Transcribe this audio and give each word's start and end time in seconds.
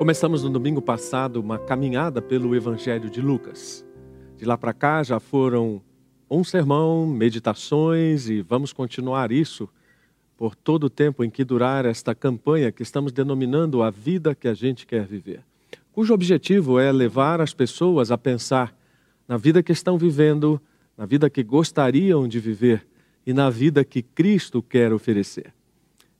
Começamos 0.00 0.42
no 0.42 0.48
domingo 0.48 0.80
passado 0.80 1.38
uma 1.38 1.58
caminhada 1.58 2.22
pelo 2.22 2.56
Evangelho 2.56 3.10
de 3.10 3.20
Lucas. 3.20 3.84
De 4.38 4.46
lá 4.46 4.56
para 4.56 4.72
cá 4.72 5.02
já 5.02 5.20
foram 5.20 5.82
um 6.30 6.42
sermão, 6.42 7.06
meditações 7.06 8.26
e 8.26 8.40
vamos 8.40 8.72
continuar 8.72 9.30
isso 9.30 9.68
por 10.38 10.56
todo 10.56 10.84
o 10.84 10.90
tempo 10.90 11.22
em 11.22 11.28
que 11.28 11.44
durar 11.44 11.84
esta 11.84 12.14
campanha 12.14 12.72
que 12.72 12.82
estamos 12.82 13.12
denominando 13.12 13.82
a 13.82 13.90
vida 13.90 14.34
que 14.34 14.48
a 14.48 14.54
gente 14.54 14.86
quer 14.86 15.04
viver, 15.04 15.44
cujo 15.92 16.14
objetivo 16.14 16.80
é 16.80 16.90
levar 16.90 17.38
as 17.38 17.52
pessoas 17.52 18.10
a 18.10 18.16
pensar 18.16 18.74
na 19.28 19.36
vida 19.36 19.62
que 19.62 19.70
estão 19.70 19.98
vivendo, 19.98 20.58
na 20.96 21.04
vida 21.04 21.28
que 21.28 21.42
gostariam 21.42 22.26
de 22.26 22.40
viver 22.40 22.86
e 23.26 23.34
na 23.34 23.50
vida 23.50 23.84
que 23.84 24.00
Cristo 24.00 24.62
quer 24.62 24.94
oferecer. 24.94 25.52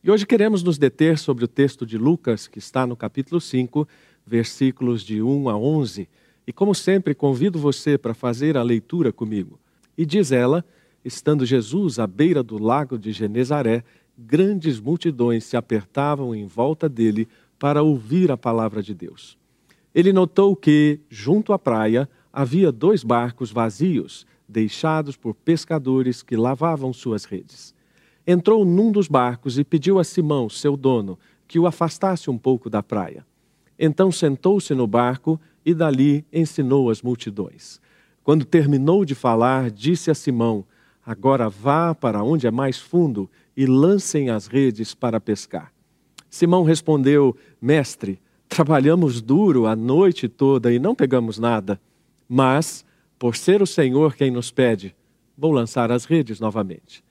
E 0.03 0.11
hoje 0.11 0.25
queremos 0.25 0.63
nos 0.63 0.79
deter 0.79 1.19
sobre 1.19 1.45
o 1.45 1.49
texto 1.49 1.85
de 1.85 1.99
Lucas, 1.99 2.49
que 2.49 2.59
está 2.59 2.87
no 2.87 2.97
capítulo 2.97 3.39
5, 3.39 3.87
versículos 4.27 5.03
de 5.03 5.21
1 5.21 5.51
a 5.51 5.59
11. 5.59 6.09
E 6.47 6.53
como 6.55 6.75
sempre, 6.75 7.15
convido 7.15 7.59
você 7.59 7.99
para 7.99 8.15
fazer 8.15 8.57
a 8.57 8.63
leitura 8.63 9.13
comigo. 9.13 9.61
E 9.99 10.07
diz 10.07 10.33
ela: 10.33 10.65
estando 11.05 11.45
Jesus 11.45 11.99
à 11.99 12.07
beira 12.07 12.43
do 12.43 12.57
lago 12.57 12.99
de 12.99 13.13
Genezaré, 13.13 13.85
grandes 14.17 14.81
multidões 14.81 15.45
se 15.45 15.55
apertavam 15.55 16.35
em 16.35 16.47
volta 16.47 16.89
dele 16.89 17.29
para 17.59 17.83
ouvir 17.83 18.31
a 18.31 18.39
palavra 18.39 18.83
de 18.83 18.95
Deus. 18.95 19.37
Ele 19.95 20.15
notou 20.15 20.57
que, 20.57 20.99
junto 21.11 21.53
à 21.53 21.59
praia, 21.59 22.09
havia 22.33 22.73
dois 22.73 23.05
barcos 23.05 23.53
vazios, 23.53 24.27
deixados 24.49 25.15
por 25.15 25.35
pescadores 25.35 26.23
que 26.23 26.37
lavavam 26.37 26.91
suas 26.91 27.27
redes 27.27 27.79
entrou 28.27 28.65
num 28.65 28.93
dos 28.93 29.09
barcos 29.09 29.59
e 29.59 29.65
pediu 29.65 29.99
a 29.99 30.05
Simão, 30.05 30.49
seu 30.49 30.77
dono, 30.77 31.19
que 31.47 31.59
o 31.59 31.67
afastasse 31.67 32.31
um 32.31 32.39
pouco 32.39 32.71
da 32.71 32.83
praia. 32.83 33.27
Então 33.79 34.13
sentou-se 34.13 34.75
no 34.75 34.87
barco 34.87 35.41
e 35.65 35.75
dali 35.75 36.25
ensinou 36.33 36.91
as 36.91 37.03
multidões. 37.03 37.81
Quando 38.23 38.45
terminou 38.45 39.05
de 39.05 39.15
falar, 39.15 39.71
disse 39.71 40.11
a 40.11 40.15
Simão: 40.15 40.65
Agora 41.05 41.49
vá 41.49 41.95
para 41.95 42.23
onde 42.23 42.47
é 42.47 42.51
mais 42.51 42.79
fundo 42.79 43.29
e 43.57 43.67
lancem 43.67 44.31
as 44.31 44.47
redes 44.47 44.95
para 44.95 45.21
pescar. 45.21 45.73
Simão 46.29 46.63
respondeu: 46.63 47.37
Mestre, 47.61 48.21
trabalhamos 48.49 49.21
duro 49.21 49.67
a 49.67 49.75
noite 49.75 50.29
toda 50.29 50.73
e 50.73 50.79
não 50.79 50.95
pegamos 50.95 51.39
nada. 51.39 51.81
Mas, 52.29 52.85
por 53.19 53.35
ser 53.35 53.61
o 53.61 53.67
Senhor 53.67 54.15
quem 54.15 54.31
nos 54.31 54.51
pede, 54.53 54.95
vou 55.37 55.51
lançar 55.51 55.91
as 55.91 56.05
redes 56.05 56.39
novamente. 56.39 57.03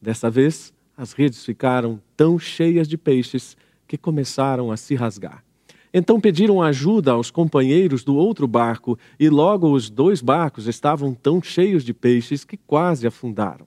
Dessa 0.00 0.30
vez, 0.30 0.72
as 0.96 1.12
redes 1.12 1.44
ficaram 1.44 2.00
tão 2.16 2.38
cheias 2.38 2.88
de 2.88 2.96
peixes 2.96 3.56
que 3.86 3.96
começaram 3.96 4.70
a 4.70 4.76
se 4.76 4.94
rasgar. 4.94 5.44
Então 5.92 6.20
pediram 6.20 6.62
ajuda 6.62 7.12
aos 7.12 7.30
companheiros 7.30 8.04
do 8.04 8.14
outro 8.14 8.46
barco, 8.46 8.98
e 9.18 9.28
logo 9.28 9.72
os 9.72 9.88
dois 9.88 10.20
barcos 10.20 10.66
estavam 10.66 11.14
tão 11.14 11.42
cheios 11.42 11.82
de 11.82 11.94
peixes 11.94 12.44
que 12.44 12.56
quase 12.56 13.06
afundaram. 13.06 13.66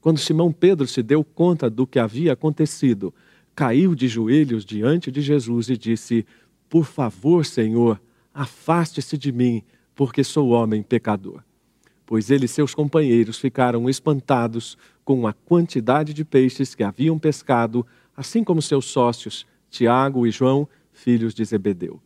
Quando 0.00 0.18
Simão 0.18 0.52
Pedro 0.52 0.86
se 0.86 1.02
deu 1.02 1.24
conta 1.24 1.68
do 1.68 1.86
que 1.86 1.98
havia 1.98 2.32
acontecido, 2.32 3.12
caiu 3.54 3.94
de 3.94 4.08
joelhos 4.08 4.64
diante 4.64 5.10
de 5.10 5.20
Jesus 5.20 5.68
e 5.68 5.76
disse: 5.76 6.24
Por 6.68 6.84
favor, 6.84 7.44
Senhor, 7.44 8.00
afaste-se 8.32 9.18
de 9.18 9.32
mim, 9.32 9.62
porque 9.94 10.22
sou 10.22 10.50
homem 10.50 10.82
pecador 10.82 11.42
pois 12.12 12.30
ele 12.30 12.44
e 12.44 12.48
seus 12.48 12.74
companheiros 12.74 13.38
ficaram 13.38 13.88
espantados 13.88 14.76
com 15.04 15.26
a 15.26 15.32
quantidade 15.32 16.14
de 16.14 16.24
peixes 16.24 16.74
que 16.74 16.82
haviam 16.82 17.18
pescado, 17.18 17.86
assim 18.16 18.44
como 18.44 18.62
seus 18.62 18.86
sócios, 18.86 19.46
Tiago 19.70 20.26
e 20.26 20.30
João, 20.30 20.68
filhos 20.92 21.34
de 21.34 21.44
Zebedeu. 21.44 22.00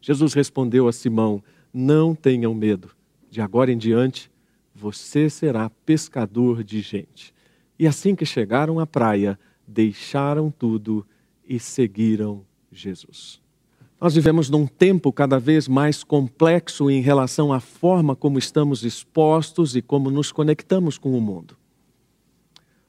Jesus 0.00 0.34
respondeu 0.34 0.88
a 0.88 0.92
Simão: 0.92 1.42
Não 1.72 2.14
tenham 2.14 2.54
medo, 2.54 2.90
de 3.30 3.40
agora 3.40 3.72
em 3.72 3.78
diante 3.78 4.30
você 4.74 5.30
será 5.30 5.70
pescador 5.70 6.64
de 6.64 6.80
gente. 6.80 7.32
E 7.78 7.86
assim 7.86 8.14
que 8.14 8.26
chegaram 8.26 8.80
à 8.80 8.86
praia, 8.86 9.38
deixaram 9.66 10.50
tudo 10.50 11.06
e 11.48 11.58
seguiram 11.58 12.44
Jesus. 12.72 13.40
Nós 14.00 14.14
vivemos 14.14 14.50
num 14.50 14.66
tempo 14.66 15.12
cada 15.12 15.38
vez 15.38 15.68
mais 15.68 16.02
complexo 16.02 16.90
em 16.90 17.00
relação 17.00 17.52
à 17.52 17.60
forma 17.60 18.16
como 18.16 18.38
estamos 18.38 18.84
expostos 18.84 19.76
e 19.76 19.80
como 19.80 20.10
nos 20.10 20.32
conectamos 20.32 20.98
com 20.98 21.16
o 21.16 21.20
mundo. 21.20 21.56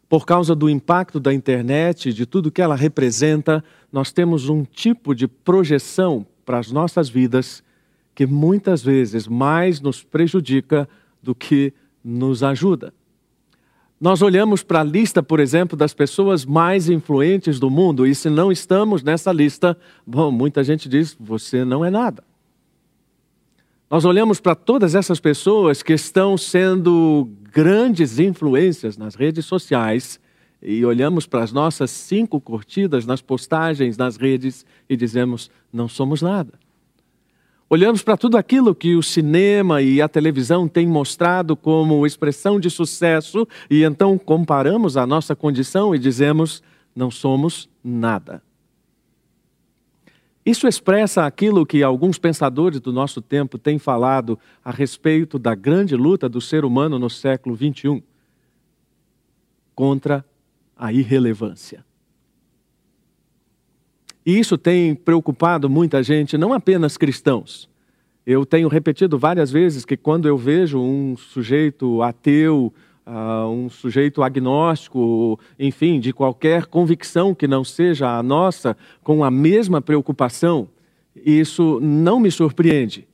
Por 0.08 0.26
causa 0.26 0.56
do 0.56 0.70
impacto 0.70 1.20
da 1.20 1.34
internet 1.34 2.14
de 2.14 2.26
tudo 2.26 2.52
que 2.52 2.62
ela 2.62 2.76
representa, 2.76 3.64
nós 3.92 4.12
temos 4.12 4.50
um 4.50 4.64
tipo 4.64 5.16
de 5.16 5.28
projeção 5.28 6.26
para 6.46 6.60
as 6.60 6.72
nossas 6.72 7.10
vidas 7.10 7.64
que 8.14 8.26
muitas 8.26 8.84
vezes 8.84 9.28
mais 9.28 9.82
nos 9.82 10.04
prejudica 10.04 10.88
do 11.22 11.34
que 11.34 11.74
nos 12.04 12.44
ajuda. 12.44 12.94
Nós 14.00 14.22
olhamos 14.22 14.62
para 14.62 14.82
a 14.82 14.84
lista, 14.84 15.24
por 15.24 15.40
exemplo, 15.40 15.78
das 15.78 15.94
pessoas 15.94 16.46
mais 16.46 16.90
influentes 16.90 17.60
do 17.60 17.70
mundo, 17.70 18.06
e 18.06 18.14
se 18.14 18.30
não 18.30 18.52
estamos 18.52 19.02
nessa 19.02 19.32
lista, 19.32 19.78
bom, 20.06 20.32
muita 20.32 20.64
gente 20.64 20.88
diz: 20.88 21.16
você 21.20 21.66
não 21.66 21.84
é 21.84 21.90
nada. 21.90 22.24
Nós 23.90 24.04
olhamos 24.04 24.40
para 24.40 24.56
todas 24.56 24.96
essas 24.96 25.20
pessoas 25.20 25.82
que 25.82 25.94
estão 25.94 26.38
sendo 26.38 27.30
grandes 27.56 28.20
influências 28.20 28.98
nas 28.98 29.16
redes 29.16 29.46
sociais 29.46 30.20
e 30.62 30.84
olhamos 30.84 31.26
para 31.26 31.42
as 31.42 31.54
nossas 31.54 31.90
cinco 31.90 32.42
curtidas 32.42 33.06
nas 33.06 33.22
postagens 33.22 33.96
nas 33.96 34.18
redes 34.18 34.66
e 34.90 34.98
dizemos: 34.98 35.50
não 35.72 35.88
somos 35.88 36.22
nada. 36.22 36.52
Olhamos 37.70 38.04
para 38.04 38.18
tudo 38.18 38.38
aquilo 38.38 38.76
que 38.76 38.96
o 38.96 39.02
cinema 39.02 39.82
e 39.82 40.02
a 40.02 40.10
televisão 40.10 40.68
têm 40.68 40.86
mostrado 40.86 41.56
como 41.56 42.06
expressão 42.06 42.60
de 42.60 42.70
sucesso 42.70 43.48
e 43.70 43.84
então 43.84 44.18
comparamos 44.18 44.98
a 44.98 45.08
nossa 45.08 45.34
condição 45.34 45.96
e 45.96 46.00
dizemos: 46.00 46.62
não 46.94 47.10
somos 47.10 47.70
nada. 47.82 48.44
Isso 50.46 50.68
expressa 50.68 51.26
aquilo 51.26 51.66
que 51.66 51.82
alguns 51.82 52.20
pensadores 52.20 52.80
do 52.80 52.94
nosso 52.94 53.20
tempo 53.20 53.58
têm 53.58 53.80
falado 53.80 54.38
a 54.64 54.70
respeito 54.70 55.40
da 55.40 55.56
grande 55.56 55.96
luta 55.96 56.30
do 56.30 56.40
ser 56.40 56.64
humano 56.64 57.00
no 57.00 57.10
século 57.10 57.56
XXI 57.56 58.04
contra 59.74 60.24
a 60.78 60.94
irrelevância. 60.94 61.84
E 64.24 64.38
isso 64.38 64.58
tem 64.58 64.94
preocupado 64.94 65.68
muita 65.70 66.04
gente, 66.04 66.38
não 66.38 66.54
apenas 66.54 66.96
cristãos. 66.96 67.68
Eu 68.26 68.46
tenho 68.46 68.68
repetido 68.68 69.18
várias 69.18 69.52
vezes 69.52 69.84
que 69.86 69.98
quando 69.98 70.28
eu 70.28 70.38
vejo 70.38 70.80
um 70.80 71.16
sujeito 71.16 72.02
ateu, 72.02 72.74
uh, 73.06 73.48
um 73.50 73.70
sujeito 73.70 74.24
agnóstico, 74.24 75.40
enfim, 75.60 76.00
de 76.00 76.12
qualquer 76.12 76.66
convicção 76.66 77.36
que 77.36 77.48
não 77.48 77.64
seja 77.64 78.18
a 78.18 78.24
nossa, 78.24 78.76
com 79.04 79.24
a 79.24 79.32
mesma 79.32 79.82
preocupação, 79.82 80.68
isso 81.16 81.80
não 81.82 82.20
me 82.20 82.32
surpreende. 82.32 83.08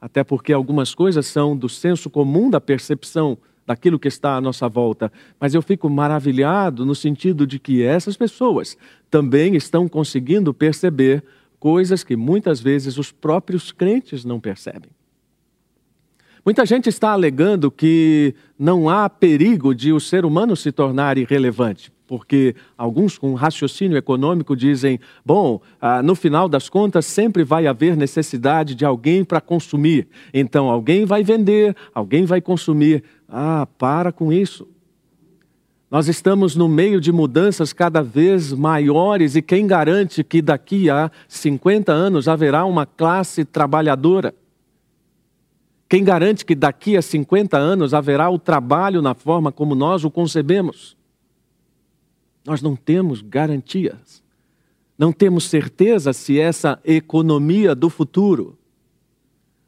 Até 0.00 0.24
porque 0.24 0.52
algumas 0.52 0.94
coisas 0.94 1.26
são 1.26 1.56
do 1.56 1.68
senso 1.68 2.08
comum 2.08 2.50
da 2.50 2.60
percepção 2.60 3.38
daquilo 3.64 3.98
que 3.98 4.08
está 4.08 4.34
à 4.34 4.40
nossa 4.40 4.68
volta, 4.68 5.12
mas 5.38 5.54
eu 5.54 5.62
fico 5.62 5.88
maravilhado 5.88 6.84
no 6.84 6.94
sentido 6.94 7.46
de 7.46 7.58
que 7.58 7.82
essas 7.82 8.16
pessoas 8.16 8.76
também 9.08 9.54
estão 9.54 9.88
conseguindo 9.88 10.52
perceber 10.52 11.22
coisas 11.60 12.02
que 12.02 12.16
muitas 12.16 12.60
vezes 12.60 12.98
os 12.98 13.12
próprios 13.12 13.70
crentes 13.70 14.24
não 14.24 14.40
percebem. 14.40 14.90
Muita 16.44 16.66
gente 16.66 16.88
está 16.88 17.12
alegando 17.12 17.70
que 17.70 18.34
não 18.58 18.88
há 18.88 19.08
perigo 19.08 19.72
de 19.72 19.92
o 19.92 20.00
ser 20.00 20.24
humano 20.24 20.56
se 20.56 20.72
tornar 20.72 21.16
irrelevante, 21.16 21.92
porque 22.04 22.56
alguns 22.76 23.16
com 23.16 23.32
raciocínio 23.34 23.96
econômico 23.96 24.56
dizem: 24.56 24.98
bom, 25.24 25.60
ah, 25.80 26.02
no 26.02 26.16
final 26.16 26.48
das 26.48 26.68
contas 26.68 27.06
sempre 27.06 27.44
vai 27.44 27.68
haver 27.68 27.96
necessidade 27.96 28.74
de 28.74 28.84
alguém 28.84 29.22
para 29.24 29.40
consumir, 29.40 30.08
então 30.34 30.68
alguém 30.68 31.04
vai 31.04 31.22
vender, 31.22 31.76
alguém 31.94 32.24
vai 32.24 32.40
consumir. 32.40 33.04
Ah, 33.28 33.68
para 33.78 34.10
com 34.10 34.32
isso. 34.32 34.66
Nós 35.88 36.08
estamos 36.08 36.56
no 36.56 36.68
meio 36.68 37.00
de 37.00 37.12
mudanças 37.12 37.72
cada 37.72 38.02
vez 38.02 38.52
maiores 38.52 39.36
e 39.36 39.42
quem 39.42 39.64
garante 39.64 40.24
que 40.24 40.42
daqui 40.42 40.90
a 40.90 41.08
50 41.28 41.92
anos 41.92 42.26
haverá 42.26 42.64
uma 42.64 42.84
classe 42.84 43.44
trabalhadora? 43.44 44.34
Quem 45.92 46.02
garante 46.02 46.46
que 46.46 46.54
daqui 46.54 46.96
a 46.96 47.02
50 47.02 47.58
anos 47.58 47.92
haverá 47.92 48.30
o 48.30 48.38
trabalho 48.38 49.02
na 49.02 49.12
forma 49.12 49.52
como 49.52 49.74
nós 49.74 50.06
o 50.06 50.10
concebemos? 50.10 50.96
Nós 52.46 52.62
não 52.62 52.74
temos 52.74 53.20
garantias. 53.20 54.22
Não 54.96 55.12
temos 55.12 55.44
certeza 55.44 56.14
se 56.14 56.40
essa 56.40 56.80
economia 56.82 57.74
do 57.74 57.90
futuro 57.90 58.56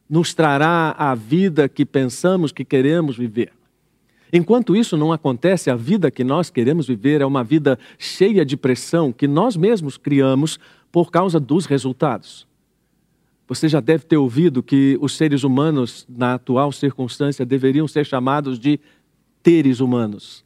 nos 0.09 0.33
trará 0.33 0.95
a 0.97 1.15
vida 1.15 1.69
que 1.69 1.85
pensamos 1.85 2.53
que 2.53 2.65
queremos 2.65 3.19
viver. 3.19 3.53
Enquanto 4.33 4.75
isso 4.75 4.97
não 4.97 5.13
acontece, 5.13 5.69
a 5.69 5.77
vida 5.77 6.11
que 6.11 6.25
nós 6.25 6.49
queremos 6.49 6.87
viver 6.87 7.21
é 7.21 7.27
uma 7.27 7.45
vida 7.45 7.79
cheia 7.99 8.47
de 8.47 8.57
pressão 8.57 9.13
que 9.13 9.29
nós 9.29 9.59
mesmos 9.59 9.99
criamos 9.99 10.59
por 10.91 11.11
causa 11.11 11.39
dos 11.39 11.67
resultados. 11.67 12.47
Você 13.47 13.69
já 13.69 13.81
deve 13.81 14.05
ter 14.05 14.17
ouvido 14.17 14.63
que 14.63 14.99
os 15.01 15.17
seres 15.17 15.45
humanos, 15.45 16.07
na 16.09 16.35
atual 16.35 16.73
circunstância, 16.73 17.45
deveriam 17.45 17.87
ser 17.87 18.07
chamados 18.07 18.59
de 18.59 18.81
teres 19.43 19.81
humanos. 19.81 20.45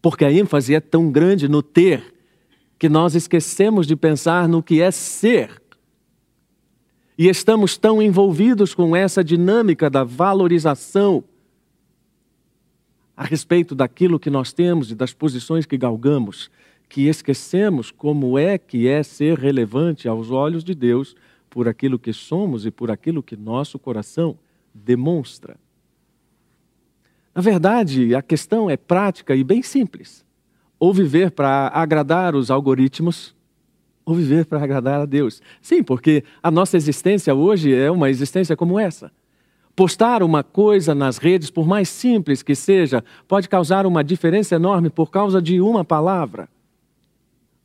Porque 0.00 0.24
a 0.24 0.32
ênfase 0.32 0.74
é 0.74 0.80
tão 0.80 1.10
grande 1.10 1.48
no 1.48 1.62
ter 1.62 2.14
que 2.78 2.88
nós 2.88 3.16
esquecemos 3.16 3.86
de 3.86 3.96
pensar 3.96 4.48
no 4.48 4.62
que 4.62 4.80
é 4.80 4.90
ser. 4.92 5.60
E 7.18 7.26
estamos 7.26 7.76
tão 7.76 8.00
envolvidos 8.00 8.72
com 8.74 8.94
essa 8.94 9.24
dinâmica 9.24 9.90
da 9.90 10.04
valorização 10.04 11.24
a 13.16 13.24
respeito 13.24 13.74
daquilo 13.74 14.20
que 14.20 14.30
nós 14.30 14.52
temos 14.52 14.92
e 14.92 14.94
das 14.94 15.12
posições 15.12 15.66
que 15.66 15.76
galgamos, 15.76 16.48
que 16.88 17.08
esquecemos 17.08 17.90
como 17.90 18.38
é 18.38 18.56
que 18.56 18.86
é 18.86 19.02
ser 19.02 19.36
relevante 19.36 20.06
aos 20.06 20.30
olhos 20.30 20.62
de 20.62 20.72
Deus 20.72 21.16
por 21.48 21.68
aquilo 21.68 21.98
que 21.98 22.12
somos 22.12 22.66
e 22.66 22.70
por 22.70 22.90
aquilo 22.90 23.22
que 23.22 23.36
nosso 23.36 23.78
coração 23.78 24.38
demonstra. 24.74 25.56
Na 27.34 27.42
verdade, 27.42 28.14
a 28.14 28.22
questão 28.22 28.68
é 28.68 28.76
prática 28.76 29.34
e 29.34 29.44
bem 29.44 29.62
simples. 29.62 30.24
Ou 30.78 30.92
viver 30.92 31.30
para 31.30 31.68
agradar 31.68 32.34
os 32.34 32.50
algoritmos, 32.50 33.34
ou 34.04 34.14
viver 34.14 34.46
para 34.46 34.62
agradar 34.62 35.00
a 35.00 35.04
Deus. 35.04 35.42
Sim, 35.60 35.82
porque 35.82 36.24
a 36.42 36.50
nossa 36.50 36.76
existência 36.76 37.34
hoje 37.34 37.74
é 37.74 37.90
uma 37.90 38.08
existência 38.10 38.56
como 38.56 38.78
essa. 38.78 39.12
Postar 39.76 40.22
uma 40.22 40.42
coisa 40.42 40.94
nas 40.94 41.18
redes, 41.18 41.50
por 41.50 41.66
mais 41.66 41.88
simples 41.88 42.42
que 42.42 42.54
seja, 42.54 43.04
pode 43.28 43.48
causar 43.48 43.86
uma 43.86 44.02
diferença 44.02 44.56
enorme 44.56 44.90
por 44.90 45.10
causa 45.10 45.40
de 45.40 45.60
uma 45.60 45.84
palavra. 45.84 46.48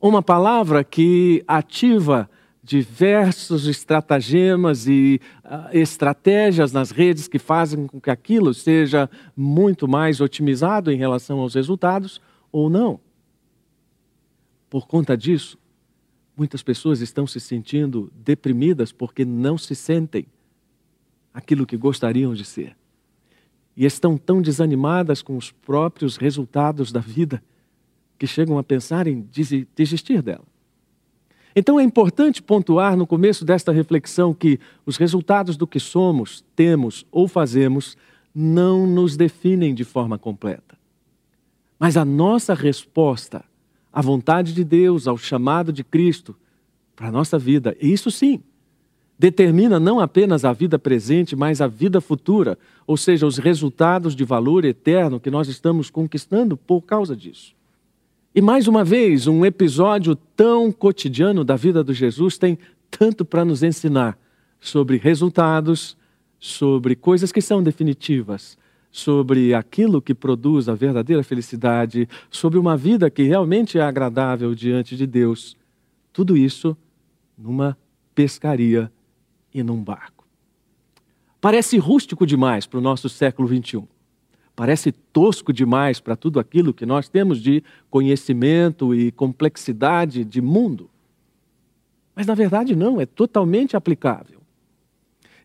Uma 0.00 0.22
palavra 0.22 0.84
que 0.84 1.42
ativa 1.48 2.30
diversos 2.64 3.66
estratagemas 3.66 4.86
e 4.86 5.20
uh, 5.44 5.68
estratégias 5.76 6.72
nas 6.72 6.90
redes 6.90 7.28
que 7.28 7.38
fazem 7.38 7.86
com 7.86 8.00
que 8.00 8.10
aquilo 8.10 8.54
seja 8.54 9.10
muito 9.36 9.86
mais 9.86 10.18
otimizado 10.18 10.90
em 10.90 10.96
relação 10.96 11.40
aos 11.40 11.54
resultados 11.54 12.22
ou 12.50 12.70
não. 12.70 12.98
Por 14.70 14.86
conta 14.86 15.14
disso, 15.14 15.58
muitas 16.34 16.62
pessoas 16.62 17.02
estão 17.02 17.26
se 17.26 17.38
sentindo 17.38 18.10
deprimidas 18.14 18.92
porque 18.92 19.26
não 19.26 19.58
se 19.58 19.74
sentem 19.74 20.26
aquilo 21.34 21.66
que 21.66 21.76
gostariam 21.76 22.32
de 22.32 22.46
ser. 22.46 22.74
E 23.76 23.84
estão 23.84 24.16
tão 24.16 24.40
desanimadas 24.40 25.20
com 25.20 25.36
os 25.36 25.52
próprios 25.52 26.16
resultados 26.16 26.90
da 26.90 27.00
vida 27.00 27.42
que 28.18 28.26
chegam 28.26 28.56
a 28.56 28.64
pensar 28.64 29.06
em 29.06 29.28
desistir 29.76 30.22
dela. 30.22 30.53
Então 31.56 31.78
é 31.78 31.84
importante 31.84 32.42
pontuar 32.42 32.96
no 32.96 33.06
começo 33.06 33.44
desta 33.44 33.70
reflexão 33.70 34.34
que 34.34 34.58
os 34.84 34.96
resultados 34.96 35.56
do 35.56 35.66
que 35.66 35.78
somos, 35.78 36.44
temos 36.56 37.06
ou 37.12 37.28
fazemos 37.28 37.96
não 38.34 38.86
nos 38.86 39.16
definem 39.16 39.72
de 39.74 39.84
forma 39.84 40.18
completa. 40.18 40.76
Mas 41.78 41.96
a 41.96 42.04
nossa 42.04 42.54
resposta 42.54 43.44
à 43.92 44.02
vontade 44.02 44.52
de 44.52 44.64
Deus, 44.64 45.06
ao 45.06 45.16
chamado 45.16 45.72
de 45.72 45.84
Cristo 45.84 46.34
para 46.96 47.08
a 47.08 47.12
nossa 47.12 47.38
vida, 47.38 47.76
isso 47.80 48.10
sim, 48.10 48.42
determina 49.16 49.78
não 49.78 50.00
apenas 50.00 50.44
a 50.44 50.52
vida 50.52 50.78
presente, 50.78 51.36
mas 51.36 51.60
a 51.60 51.68
vida 51.68 52.00
futura, 52.00 52.58
ou 52.86 52.96
seja, 52.96 53.26
os 53.26 53.38
resultados 53.38 54.16
de 54.16 54.24
valor 54.24 54.64
eterno 54.64 55.20
que 55.20 55.30
nós 55.30 55.46
estamos 55.46 55.88
conquistando 55.90 56.56
por 56.56 56.82
causa 56.82 57.14
disso. 57.16 57.54
E 58.34 58.42
mais 58.42 58.66
uma 58.66 58.82
vez, 58.82 59.28
um 59.28 59.46
episódio 59.46 60.16
tão 60.16 60.72
cotidiano 60.72 61.44
da 61.44 61.54
vida 61.54 61.84
de 61.84 61.94
Jesus 61.94 62.36
tem 62.36 62.58
tanto 62.90 63.24
para 63.24 63.44
nos 63.44 63.62
ensinar 63.62 64.18
sobre 64.60 64.96
resultados, 64.96 65.96
sobre 66.40 66.96
coisas 66.96 67.30
que 67.30 67.40
são 67.40 67.62
definitivas, 67.62 68.58
sobre 68.90 69.54
aquilo 69.54 70.02
que 70.02 70.12
produz 70.12 70.68
a 70.68 70.74
verdadeira 70.74 71.22
felicidade, 71.22 72.08
sobre 72.28 72.58
uma 72.58 72.76
vida 72.76 73.08
que 73.08 73.22
realmente 73.22 73.78
é 73.78 73.82
agradável 73.82 74.52
diante 74.52 74.96
de 74.96 75.06
Deus. 75.06 75.56
Tudo 76.12 76.36
isso 76.36 76.76
numa 77.38 77.78
pescaria 78.16 78.90
e 79.54 79.62
num 79.62 79.80
barco. 79.80 80.26
Parece 81.40 81.78
rústico 81.78 82.26
demais 82.26 82.66
para 82.66 82.80
o 82.80 82.82
nosso 82.82 83.08
século 83.08 83.46
XXI. 83.46 83.93
Parece 84.56 84.92
tosco 84.92 85.52
demais 85.52 85.98
para 85.98 86.14
tudo 86.14 86.38
aquilo 86.38 86.72
que 86.72 86.86
nós 86.86 87.08
temos 87.08 87.40
de 87.40 87.62
conhecimento 87.90 88.94
e 88.94 89.10
complexidade 89.10 90.24
de 90.24 90.40
mundo. 90.40 90.88
Mas 92.14 92.26
na 92.26 92.34
verdade 92.34 92.76
não, 92.76 93.00
é 93.00 93.06
totalmente 93.06 93.76
aplicável. 93.76 94.40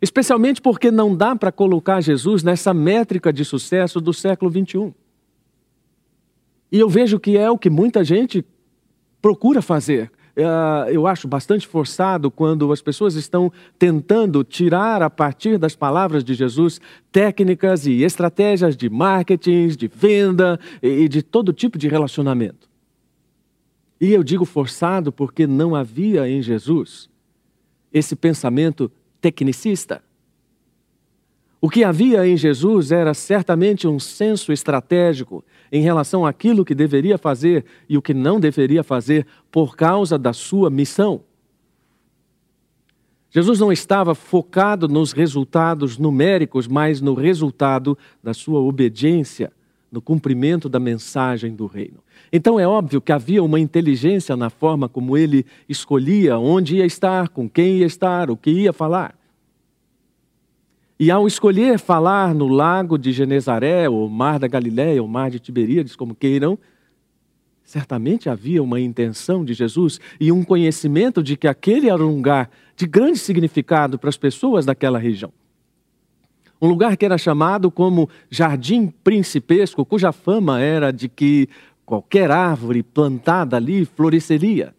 Especialmente 0.02 0.62
porque 0.62 0.92
não 0.92 1.16
dá 1.16 1.36
para 1.36 1.52
colocar 1.52 2.02
Jesus 2.02 2.44
nessa 2.44 2.74
métrica 2.74 3.34
de 3.34 3.44
sucesso 3.44 4.00
do 4.00 4.14
século 4.14 4.50
21. 4.50 4.94
E 6.72 6.80
eu 6.80 6.88
vejo 6.88 7.20
que 7.20 7.36
é 7.36 7.50
o 7.50 7.58
que 7.58 7.70
muita 7.70 8.04
gente 8.04 8.46
procura 9.22 9.62
fazer. 9.62 10.12
É, 10.40 10.96
eu 10.96 11.06
acho 11.06 11.28
bastante 11.28 11.68
forçado 11.68 12.32
quando 12.32 12.72
as 12.72 12.82
pessoas 12.82 13.16
estão 13.16 13.52
tentando 13.78 14.42
tirar 14.42 15.02
a 15.02 15.10
partir 15.10 15.58
das 15.58 15.76
palavras 15.76 16.24
de 16.24 16.34
Jesus 16.34 16.80
técnicas 17.12 17.86
e 17.86 18.04
estratégias 18.04 18.78
de 18.78 18.90
marketing, 18.90 19.68
de 19.68 19.90
venda 19.94 20.58
e 20.82 21.10
de 21.10 21.22
todo 21.22 21.52
tipo 21.52 21.78
de 21.78 21.90
relacionamento. 21.90 22.70
E 24.00 24.14
eu 24.14 24.24
digo 24.24 24.46
forçado 24.46 25.12
porque 25.12 25.46
não 25.46 25.76
havia 25.76 26.30
em 26.30 26.42
Jesus 26.42 27.10
esse 27.92 28.16
pensamento 28.16 28.90
tecnicista. 29.20 30.02
O 31.62 31.70
que 31.70 31.84
havia 31.84 32.26
em 32.26 32.38
Jesus 32.38 32.92
era 32.92 33.14
certamente 33.14 33.86
um 33.86 34.00
senso 34.00 34.54
estratégico 34.54 35.44
em 35.72 35.82
relação 35.82 36.26
àquilo 36.26 36.64
que 36.64 36.74
deveria 36.74 37.18
fazer 37.18 37.66
e 37.88 37.98
o 37.98 38.02
que 38.02 38.14
não 38.14 38.40
deveria 38.40 38.82
fazer 38.82 39.28
por 39.52 39.76
causa 39.76 40.18
da 40.18 40.32
sua 40.32 40.70
missão. 40.70 41.22
Jesus 43.30 43.60
não 43.60 43.72
estava 43.72 44.16
focado 44.16 44.88
nos 44.88 45.12
resultados 45.12 45.98
numéricos, 45.98 46.68
mas 46.68 47.02
no 47.02 47.14
resultado 47.14 47.98
da 48.24 48.34
sua 48.34 48.60
obediência, 48.60 49.52
no 49.92 50.02
cumprimento 50.02 50.70
da 50.70 50.80
mensagem 50.80 51.54
do 51.54 51.68
reino. 51.68 52.00
Então 52.32 52.60
é 52.60 52.68
óbvio 52.68 53.02
que 53.02 53.12
havia 53.12 53.44
uma 53.44 53.60
inteligência 53.60 54.36
na 54.38 54.50
forma 54.50 54.88
como 54.88 55.18
ele 55.18 55.46
escolhia 55.68 56.40
onde 56.40 56.78
ia 56.78 56.86
estar, 56.86 57.28
com 57.30 57.50
quem 57.50 57.80
ia 57.80 57.86
estar, 57.86 58.32
o 58.32 58.38
que 58.38 58.50
ia 58.50 58.72
falar. 58.72 59.19
E 61.00 61.10
ao 61.10 61.26
escolher 61.26 61.80
falar 61.80 62.36
no 62.36 62.50
lago 62.50 62.98
de 62.98 63.14
Genezaré, 63.14 63.88
ou 63.88 64.10
mar 64.10 64.38
da 64.38 64.50
Galiléia, 64.50 65.02
ou 65.02 65.08
mar 65.08 65.32
de 65.32 65.40
Tiberíades, 65.40 65.96
como 65.96 66.14
queiram, 66.14 66.60
certamente 67.64 68.30
havia 68.30 68.62
uma 68.62 68.82
intenção 68.82 69.46
de 69.46 69.54
Jesus 69.54 70.02
e 70.20 70.30
um 70.30 70.44
conhecimento 70.44 71.24
de 71.24 71.38
que 71.38 71.48
aquele 71.48 71.90
era 71.90 72.04
um 72.04 72.18
lugar 72.18 72.50
de 72.76 72.86
grande 72.86 73.18
significado 73.18 73.98
para 73.98 74.10
as 74.10 74.18
pessoas 74.18 74.66
daquela 74.66 75.00
região. 75.00 75.32
Um 76.62 76.68
lugar 76.68 76.98
que 76.98 77.06
era 77.06 77.18
chamado 77.18 77.72
como 77.72 78.10
Jardim 78.30 78.88
Principesco, 78.88 79.86
cuja 79.86 80.12
fama 80.12 80.60
era 80.60 80.92
de 80.92 81.08
que 81.08 81.48
qualquer 81.86 82.30
árvore 82.30 82.84
plantada 82.84 83.56
ali 83.56 83.86
floresceria. 83.86 84.76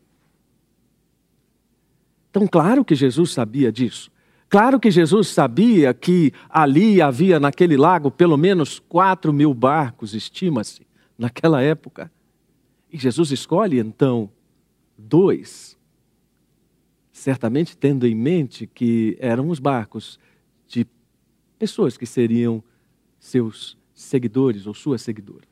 Então, 2.29 2.47
claro 2.47 2.85
que 2.85 2.95
Jesus 2.95 3.33
sabia 3.33 3.73
disso. 3.73 4.11
Claro 4.51 4.81
que 4.81 4.91
Jesus 4.91 5.29
sabia 5.29 5.95
que 5.95 6.33
ali 6.49 7.01
havia 7.01 7.39
naquele 7.39 7.77
lago 7.77 8.11
pelo 8.11 8.37
menos 8.37 8.81
quatro 8.81 9.33
mil 9.33 9.55
barcos, 9.55 10.13
estima-se, 10.13 10.85
naquela 11.17 11.63
época. 11.63 12.11
E 12.93 12.99
Jesus 12.99 13.31
escolhe 13.31 13.79
então 13.79 14.29
dois, 14.99 15.79
certamente 17.13 17.77
tendo 17.77 18.09
em 18.09 18.15
mente 18.15 18.67
que 18.67 19.17
eram 19.21 19.51
os 19.51 19.61
barcos 19.61 20.19
de 20.67 20.85
pessoas 21.57 21.97
que 21.97 22.05
seriam 22.05 22.61
seus 23.21 23.79
seguidores 23.95 24.67
ou 24.67 24.75
suas 24.75 25.01
seguidoras. 25.01 25.50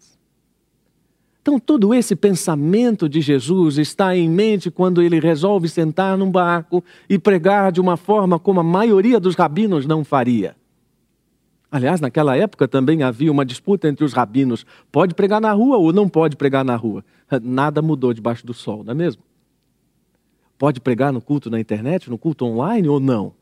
Então, 1.40 1.59
todo 1.59 1.95
esse 1.95 2.14
pensamento 2.14 3.09
de 3.09 3.21
Jesus 3.21 3.78
está 3.78 4.14
em 4.16 4.28
mente 4.28 4.71
quando 4.71 5.00
ele 5.00 5.18
resolve 5.18 5.68
sentar 5.68 6.16
num 6.18 6.30
barco 6.30 6.85
e 7.09 7.18
pregar 7.18 7.73
de 7.73 7.80
uma 7.80 7.97
forma 7.97 8.38
como 8.38 8.61
a 8.61 8.64
maioria 8.64 9.18
dos 9.18 9.35
rabinos 9.35 9.87
não 9.87 10.04
faria. 10.04 10.57
Aliás, 11.71 12.00
naquela 12.00 12.37
época 12.37 12.66
também 12.66 13.02
havia 13.02 13.30
uma 13.30 13.45
disputa 13.45 13.88
entre 13.88 14.04
os 14.04 14.12
rabinos: 14.12 14.64
pode 14.90 15.14
pregar 15.14 15.40
na 15.40 15.52
rua 15.52 15.76
ou 15.76 15.92
não 15.92 16.09
pode 16.09 16.37
pregar 16.37 16.64
na 16.64 16.76
rua? 16.76 17.04
Nada 17.42 17.83
mudou 17.83 18.12
debaixo 18.12 18.47
do 18.47 18.54
sol, 18.54 18.83
não 18.83 18.92
é 18.92 18.95
mesmo? 18.95 19.23
Pode 20.57 20.80
pregar 20.80 21.12
no 21.12 21.21
culto 21.21 21.50
na 21.50 21.61
internet, 21.61 22.11
no 22.11 22.18
culto 22.18 22.45
online 22.45 22.88
ou 22.88 22.99
não? 22.99 23.33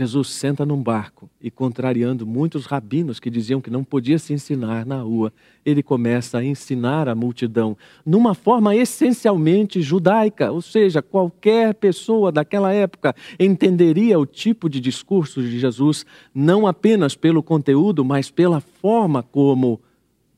Jesus 0.00 0.30
senta 0.30 0.64
num 0.64 0.82
barco 0.82 1.28
e, 1.42 1.50
contrariando 1.50 2.26
muitos 2.26 2.64
rabinos 2.64 3.20
que 3.20 3.28
diziam 3.28 3.60
que 3.60 3.68
não 3.68 3.84
podia 3.84 4.18
se 4.18 4.32
ensinar 4.32 4.86
na 4.86 5.02
rua, 5.02 5.30
ele 5.62 5.82
começa 5.82 6.38
a 6.38 6.44
ensinar 6.44 7.06
a 7.06 7.14
multidão 7.14 7.76
numa 8.04 8.32
forma 8.32 8.74
essencialmente 8.74 9.82
judaica, 9.82 10.50
ou 10.50 10.62
seja, 10.62 11.02
qualquer 11.02 11.74
pessoa 11.74 12.32
daquela 12.32 12.72
época 12.72 13.14
entenderia 13.38 14.18
o 14.18 14.24
tipo 14.24 14.70
de 14.70 14.80
discurso 14.80 15.42
de 15.42 15.58
Jesus, 15.58 16.06
não 16.34 16.66
apenas 16.66 17.14
pelo 17.14 17.42
conteúdo, 17.42 18.02
mas 18.02 18.30
pela 18.30 18.62
forma 18.62 19.22
como 19.22 19.82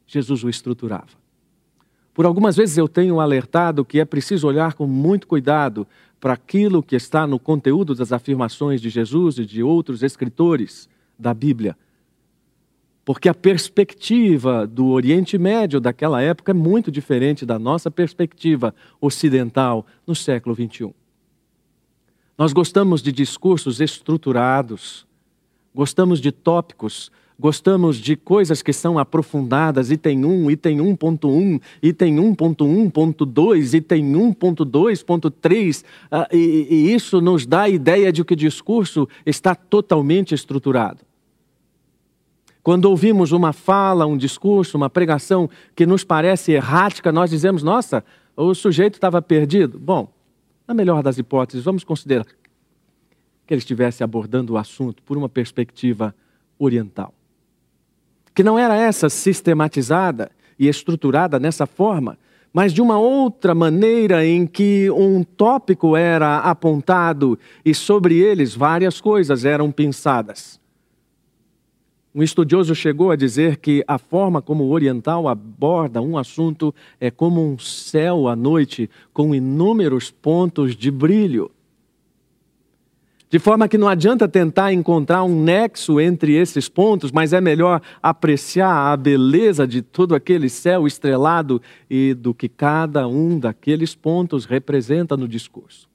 Jesus 0.09 0.43
o 0.43 0.49
estruturava. 0.49 1.23
Por 2.13 2.27
algumas 2.27 2.57
vezes 2.57 2.77
eu 2.77 2.89
tenho 2.89 3.21
alertado 3.21 3.85
que 3.85 4.01
é 4.01 4.05
preciso 4.05 4.49
olhar 4.49 4.75
com 4.75 4.89
muito 4.89 5.29
cuidado 5.29 5.87
para 6.23 6.35
aquilo 6.35 6.85
que 6.85 6.95
está 6.95 7.27
no 7.27 7.37
conteúdo 7.37 7.97
das 7.97 8.13
afirmações 8.13 8.81
de 8.81 8.89
Jesus 8.89 9.39
e 9.39 9.45
de 9.45 9.61
outros 9.61 10.05
escritores 10.05 10.89
da 11.19 11.35
Bíblia. 11.35 11.77
Porque 13.05 13.29
a 13.29 13.35
perspectiva 13.35 14.65
do 14.65 14.87
Oriente 14.91 15.37
Médio 15.37 15.81
daquela 15.81 16.23
época 16.23 16.53
é 16.53 16.55
muito 16.55 16.93
diferente 16.93 17.45
da 17.45 17.59
nossa 17.59 17.91
perspectiva 17.91 18.73
ocidental 19.01 19.85
no 20.07 20.15
século 20.15 20.55
XXI. 20.55 20.95
Nós 22.39 22.53
gostamos 22.53 23.03
de 23.03 23.11
discursos 23.11 23.81
estruturados, 23.81 25.05
gostamos 25.75 26.21
de 26.21 26.31
tópicos 26.31 27.11
Gostamos 27.39 27.97
de 27.97 28.15
coisas 28.15 28.63
que 28.63 28.73
são 28.73 28.99
aprofundadas, 28.99 29.91
item 29.91 30.25
1, 30.25 30.51
item 30.51 30.79
1.1, 30.79 31.61
item 31.83 32.17
1.1.2, 32.17 33.75
item 33.75 34.13
1.2.3, 34.13 35.83
uh, 35.83 36.37
e, 36.37 36.67
e 36.71 36.95
isso 36.95 37.21
nos 37.21 37.47
dá 37.47 37.63
a 37.63 37.69
ideia 37.69 38.13
de 38.13 38.23
que 38.25 38.35
o 38.35 38.37
discurso 38.37 39.09
está 39.25 39.55
totalmente 39.55 40.35
estruturado. 40.35 41.01
Quando 42.63 42.85
ouvimos 42.85 43.33
uma 43.33 43.53
fala, 43.53 44.07
um 44.07 44.17
discurso, 44.17 44.77
uma 44.77 44.89
pregação 44.89 45.51
que 45.75 45.85
nos 45.85 46.05
parece 46.05 46.53
errática, 46.53 47.11
nós 47.11 47.31
dizemos: 47.31 47.63
nossa, 47.63 48.05
o 48.37 48.55
sujeito 48.55 48.95
estava 48.95 49.21
perdido. 49.21 49.81
Bom, 49.81 50.13
na 50.69 50.75
melhor 50.75 51.03
das 51.03 51.19
hipóteses, 51.19 51.65
vamos 51.65 51.83
considerar 51.83 52.25
que 52.25 53.53
ele 53.53 53.59
estivesse 53.59 54.05
abordando 54.05 54.53
o 54.53 54.57
assunto 54.57 55.03
por 55.03 55.17
uma 55.17 55.29
perspectiva 55.29 56.15
oriental 56.57 57.13
que 58.35 58.43
não 58.43 58.59
era 58.59 58.77
essa 58.77 59.09
sistematizada 59.09 60.31
e 60.59 60.69
estruturada 60.69 61.39
nessa 61.39 61.67
forma, 61.67 62.19
mas 62.53 62.73
de 62.73 62.83
uma 62.83 62.99
outra 62.99 63.55
maneira 63.55 64.25
em 64.27 64.47
que 64.47 64.91
um 64.91 65.25
tópico 65.25 65.97
era 65.97 66.39
apontado 66.39 67.39
e 67.65 67.75
sobre 67.75 68.19
eles 68.19 68.55
várias 68.55 69.01
coisas 69.01 69.45
eram 69.45 69.71
pensadas. 69.73 70.61
Um 72.15 72.23
estudioso 72.23 72.75
chegou 72.75 73.11
a 73.11 73.17
dizer 73.17 73.57
que 73.57 73.83
a 73.89 73.97
forma 73.97 74.43
como 74.43 74.65
o 74.65 74.71
oriental 74.71 75.29
aborda 75.29 76.03
um 76.03 76.19
assunto 76.19 76.75
é 77.01 77.11
como 77.11 77.43
um 77.43 77.59
céu 77.59 78.29
à 78.29 78.37
noite 78.37 78.91
com 79.15 79.35
inúmeros 79.35 80.11
pontos 80.11 80.77
de 80.77 80.91
brilho. 80.91 81.51
De 83.33 83.39
forma 83.39 83.67
que 83.67 83.79
não 83.79 83.89
adianta 83.89 84.29
tentar 84.29 84.75
encontrar 84.75 85.25
um 85.25 85.43
nexo 85.43 85.99
entre 85.99 86.35
esses 86.35 86.69
pontos, 86.69 87.11
mas 87.11 87.33
é 87.33 87.41
melhor 87.41 87.81
apreciar 88.03 88.93
a 88.93 88.95
beleza 88.95 89.67
de 89.67 89.81
todo 89.81 90.15
aquele 90.15 90.51
céu 90.51 90.87
estrelado 90.87 91.59
e 91.89 92.13
do 92.13 92.35
que 92.35 92.47
cada 92.47 93.09
um 93.09 93.39
daqueles 93.39 93.95
pontos 93.95 94.45
representa 94.45 95.17
no 95.17 95.27
discurso. 95.27 95.89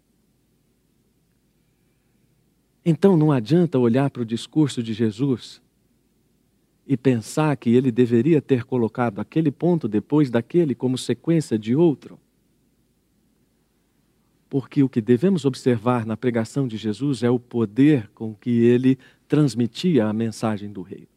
Então 2.84 3.16
não 3.16 3.32
adianta 3.32 3.78
olhar 3.78 4.10
para 4.10 4.24
o 4.24 4.26
discurso 4.26 4.82
de 4.82 4.92
Jesus 4.92 5.62
e 6.88 6.98
pensar 6.98 7.56
que 7.56 7.70
ele 7.70 7.92
deveria 7.92 8.42
ter 8.42 8.64
colocado 8.64 9.20
aquele 9.20 9.52
ponto 9.52 9.88
depois 9.88 10.32
daquele 10.32 10.74
como 10.74 10.98
sequência 10.98 11.60
de 11.60 11.76
outro. 11.76 12.18
Porque 14.50 14.82
o 14.82 14.90
que 14.90 15.02
devemos 15.02 15.46
observar 15.46 16.06
na 16.06 16.16
pregação 16.16 16.68
de 16.68 16.78
Jesus 16.78 17.24
é 17.24 17.30
o 17.30 17.40
poder 17.40 18.10
com 18.16 18.34
que 18.34 18.50
ele 18.50 18.98
transmitia 19.28 20.06
a 20.06 20.14
mensagem 20.14 20.72
do 20.72 20.82
Rei. 20.82 21.08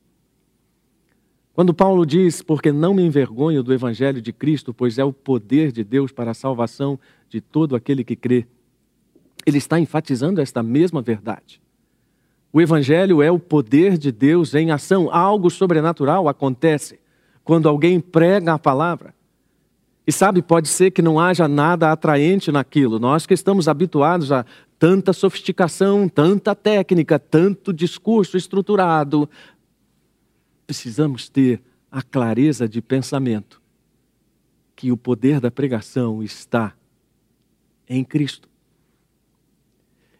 Quando 1.52 1.74
Paulo 1.74 2.06
diz, 2.06 2.42
porque 2.42 2.72
não 2.72 2.94
me 2.94 3.02
envergonho 3.02 3.62
do 3.62 3.72
Evangelho 3.72 4.22
de 4.22 4.32
Cristo, 4.32 4.72
pois 4.72 4.98
é 4.98 5.04
o 5.04 5.12
poder 5.12 5.72
de 5.72 5.84
Deus 5.84 6.10
para 6.10 6.30
a 6.30 6.34
salvação 6.34 6.98
de 7.28 7.40
todo 7.40 7.76
aquele 7.76 8.02
que 8.02 8.16
crê, 8.16 8.46
ele 9.44 9.58
está 9.58 9.78
enfatizando 9.78 10.40
esta 10.40 10.62
mesma 10.62 11.02
verdade. 11.02 11.60
O 12.52 12.60
Evangelho 12.60 13.22
é 13.22 13.30
o 13.30 13.38
poder 13.38 13.96
de 13.96 14.10
Deus 14.10 14.54
em 14.54 14.70
ação, 14.70 15.12
algo 15.12 15.50
sobrenatural 15.50 16.28
acontece 16.28 16.98
quando 17.44 17.68
alguém 17.68 18.00
prega 18.00 18.54
a 18.54 18.58
palavra. 18.58 19.14
E 20.10 20.12
sabe, 20.12 20.42
pode 20.42 20.66
ser 20.66 20.90
que 20.90 21.00
não 21.00 21.20
haja 21.20 21.46
nada 21.46 21.92
atraente 21.92 22.50
naquilo. 22.50 22.98
Nós 22.98 23.26
que 23.26 23.32
estamos 23.32 23.68
habituados 23.68 24.32
a 24.32 24.44
tanta 24.76 25.12
sofisticação, 25.12 26.08
tanta 26.08 26.52
técnica, 26.52 27.16
tanto 27.16 27.72
discurso 27.72 28.36
estruturado, 28.36 29.30
precisamos 30.66 31.28
ter 31.28 31.62
a 31.88 32.02
clareza 32.02 32.68
de 32.68 32.82
pensamento 32.82 33.62
que 34.74 34.90
o 34.90 34.96
poder 34.96 35.38
da 35.38 35.48
pregação 35.48 36.24
está 36.24 36.74
em 37.88 38.02
Cristo. 38.02 38.48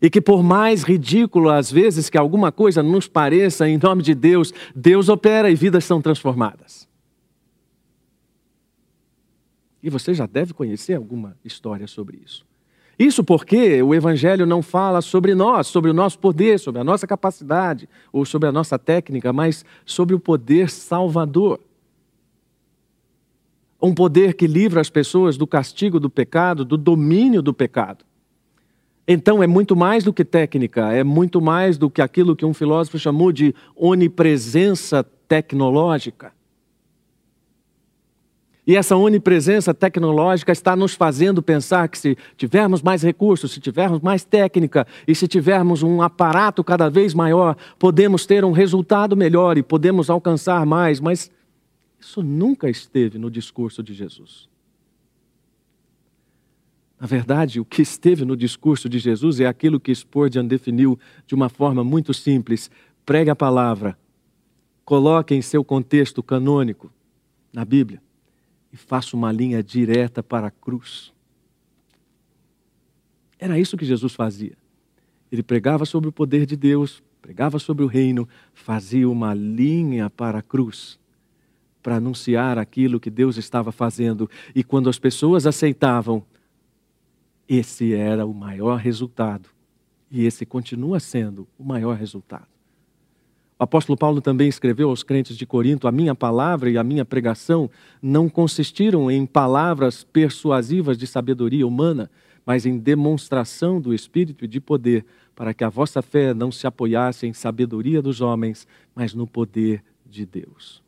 E 0.00 0.08
que 0.08 0.20
por 0.20 0.40
mais 0.40 0.84
ridículo 0.84 1.50
às 1.50 1.68
vezes 1.68 2.08
que 2.08 2.16
alguma 2.16 2.52
coisa 2.52 2.80
nos 2.80 3.08
pareça, 3.08 3.68
em 3.68 3.76
nome 3.76 4.04
de 4.04 4.14
Deus, 4.14 4.54
Deus 4.72 5.08
opera 5.08 5.50
e 5.50 5.56
vidas 5.56 5.84
são 5.84 6.00
transformadas. 6.00 6.88
E 9.82 9.88
você 9.88 10.12
já 10.12 10.26
deve 10.26 10.52
conhecer 10.52 10.94
alguma 10.94 11.36
história 11.44 11.86
sobre 11.86 12.20
isso. 12.24 12.44
Isso 12.98 13.24
porque 13.24 13.82
o 13.82 13.94
Evangelho 13.94 14.44
não 14.44 14.60
fala 14.60 15.00
sobre 15.00 15.34
nós, 15.34 15.66
sobre 15.68 15.90
o 15.90 15.94
nosso 15.94 16.18
poder, 16.18 16.60
sobre 16.60 16.82
a 16.82 16.84
nossa 16.84 17.06
capacidade 17.06 17.88
ou 18.12 18.26
sobre 18.26 18.46
a 18.46 18.52
nossa 18.52 18.78
técnica, 18.78 19.32
mas 19.32 19.64
sobre 19.86 20.14
o 20.14 20.20
poder 20.20 20.68
salvador. 20.68 21.58
Um 23.80 23.94
poder 23.94 24.34
que 24.34 24.46
livra 24.46 24.82
as 24.82 24.90
pessoas 24.90 25.38
do 25.38 25.46
castigo 25.46 25.98
do 25.98 26.10
pecado, 26.10 26.62
do 26.62 26.76
domínio 26.76 27.40
do 27.40 27.54
pecado. 27.54 28.04
Então 29.08 29.42
é 29.42 29.46
muito 29.46 29.74
mais 29.74 30.04
do 30.04 30.12
que 30.12 30.22
técnica, 30.22 30.92
é 30.92 31.02
muito 31.02 31.40
mais 31.40 31.78
do 31.78 31.88
que 31.88 32.02
aquilo 32.02 32.36
que 32.36 32.44
um 32.44 32.52
filósofo 32.52 32.98
chamou 32.98 33.32
de 33.32 33.54
onipresença 33.74 35.02
tecnológica. 35.26 36.32
E 38.66 38.76
essa 38.76 38.96
onipresença 38.96 39.72
tecnológica 39.72 40.52
está 40.52 40.76
nos 40.76 40.94
fazendo 40.94 41.42
pensar 41.42 41.88
que 41.88 41.98
se 41.98 42.16
tivermos 42.36 42.82
mais 42.82 43.02
recursos, 43.02 43.52
se 43.52 43.60
tivermos 43.60 44.00
mais 44.00 44.22
técnica 44.22 44.86
e 45.08 45.14
se 45.14 45.26
tivermos 45.26 45.82
um 45.82 46.02
aparato 46.02 46.62
cada 46.62 46.88
vez 46.90 47.14
maior, 47.14 47.56
podemos 47.78 48.26
ter 48.26 48.44
um 48.44 48.52
resultado 48.52 49.16
melhor 49.16 49.56
e 49.56 49.62
podemos 49.62 50.10
alcançar 50.10 50.64
mais, 50.66 51.00
mas 51.00 51.30
isso 51.98 52.22
nunca 52.22 52.68
esteve 52.68 53.18
no 53.18 53.30
discurso 53.30 53.82
de 53.82 53.94
Jesus. 53.94 54.48
Na 57.00 57.06
verdade, 57.06 57.58
o 57.58 57.64
que 57.64 57.80
esteve 57.80 58.26
no 58.26 58.36
discurso 58.36 58.86
de 58.86 58.98
Jesus 58.98 59.40
é 59.40 59.46
aquilo 59.46 59.80
que 59.80 59.94
Spurgeon 59.94 60.46
definiu 60.46 60.98
de 61.26 61.34
uma 61.34 61.48
forma 61.48 61.82
muito 61.82 62.12
simples: 62.12 62.70
pregue 63.06 63.30
a 63.30 63.36
palavra, 63.36 63.98
coloque 64.84 65.34
em 65.34 65.40
seu 65.40 65.64
contexto 65.64 66.22
canônico, 66.22 66.92
na 67.54 67.64
Bíblia 67.64 68.02
e 68.72 68.76
faço 68.76 69.16
uma 69.16 69.32
linha 69.32 69.62
direta 69.62 70.22
para 70.22 70.48
a 70.48 70.50
cruz. 70.50 71.12
Era 73.38 73.58
isso 73.58 73.76
que 73.76 73.84
Jesus 73.84 74.14
fazia. 74.14 74.56
Ele 75.32 75.42
pregava 75.42 75.84
sobre 75.84 76.08
o 76.08 76.12
poder 76.12 76.44
de 76.44 76.56
Deus, 76.56 77.02
pregava 77.22 77.58
sobre 77.58 77.84
o 77.84 77.86
reino, 77.86 78.28
fazia 78.52 79.08
uma 79.08 79.32
linha 79.32 80.10
para 80.10 80.38
a 80.38 80.42
cruz, 80.42 80.98
para 81.82 81.96
anunciar 81.96 82.58
aquilo 82.58 83.00
que 83.00 83.10
Deus 83.10 83.36
estava 83.36 83.72
fazendo. 83.72 84.28
E 84.54 84.62
quando 84.62 84.90
as 84.90 84.98
pessoas 84.98 85.46
aceitavam, 85.46 86.24
esse 87.48 87.94
era 87.94 88.26
o 88.26 88.34
maior 88.34 88.78
resultado. 88.78 89.48
E 90.10 90.24
esse 90.24 90.44
continua 90.44 91.00
sendo 91.00 91.48
o 91.58 91.64
maior 91.64 91.96
resultado. 91.96 92.59
O 93.60 93.64
apóstolo 93.64 93.94
Paulo 93.94 94.22
também 94.22 94.48
escreveu 94.48 94.88
aos 94.88 95.02
crentes 95.02 95.36
de 95.36 95.44
Corinto: 95.44 95.86
A 95.86 95.92
minha 95.92 96.14
palavra 96.14 96.70
e 96.70 96.78
a 96.78 96.82
minha 96.82 97.04
pregação 97.04 97.70
não 98.00 98.26
consistiram 98.26 99.10
em 99.10 99.26
palavras 99.26 100.02
persuasivas 100.02 100.96
de 100.96 101.06
sabedoria 101.06 101.66
humana, 101.66 102.10
mas 102.46 102.64
em 102.64 102.78
demonstração 102.78 103.78
do 103.78 103.92
Espírito 103.92 104.46
e 104.46 104.48
de 104.48 104.62
poder, 104.62 105.04
para 105.36 105.52
que 105.52 105.62
a 105.62 105.68
vossa 105.68 106.00
fé 106.00 106.32
não 106.32 106.50
se 106.50 106.66
apoiasse 106.66 107.26
em 107.26 107.34
sabedoria 107.34 108.00
dos 108.00 108.22
homens, 108.22 108.66
mas 108.94 109.12
no 109.12 109.26
poder 109.26 109.84
de 110.08 110.24
Deus. 110.24 110.82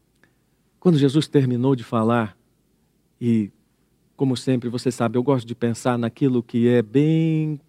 Quando 0.81 0.97
Jesus 0.97 1.29
terminou 1.29 1.77
de 1.77 1.85
falar, 1.85 2.35
e 3.21 3.51
como 4.17 4.35
sempre 4.35 4.71
você 4.71 4.91
sabe, 4.91 5.19
eu 5.19 5.23
gosto 5.23 5.47
de 5.47 5.55
pensar 5.55 5.99
naquilo 5.99 6.43
que 6.43 6.69
é 6.69 6.81
bem 6.81 7.61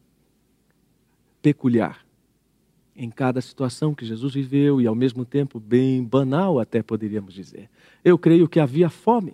peculiar 1.41 2.02
em 2.95 3.09
cada 3.09 3.41
situação 3.41 3.93
que 3.93 4.05
Jesus 4.05 4.33
viveu 4.33 4.79
e, 4.79 4.88
ao 4.88 4.95
mesmo 4.95 5.25
tempo, 5.25 5.59
bem 5.59 6.03
banal, 6.03 6.59
até 6.59 6.83
poderíamos 6.83 7.33
dizer. 7.33 7.69
Eu 8.03 8.17
creio 8.17 8.47
que 8.47 8.59
havia 8.59 8.89
fome. 8.89 9.33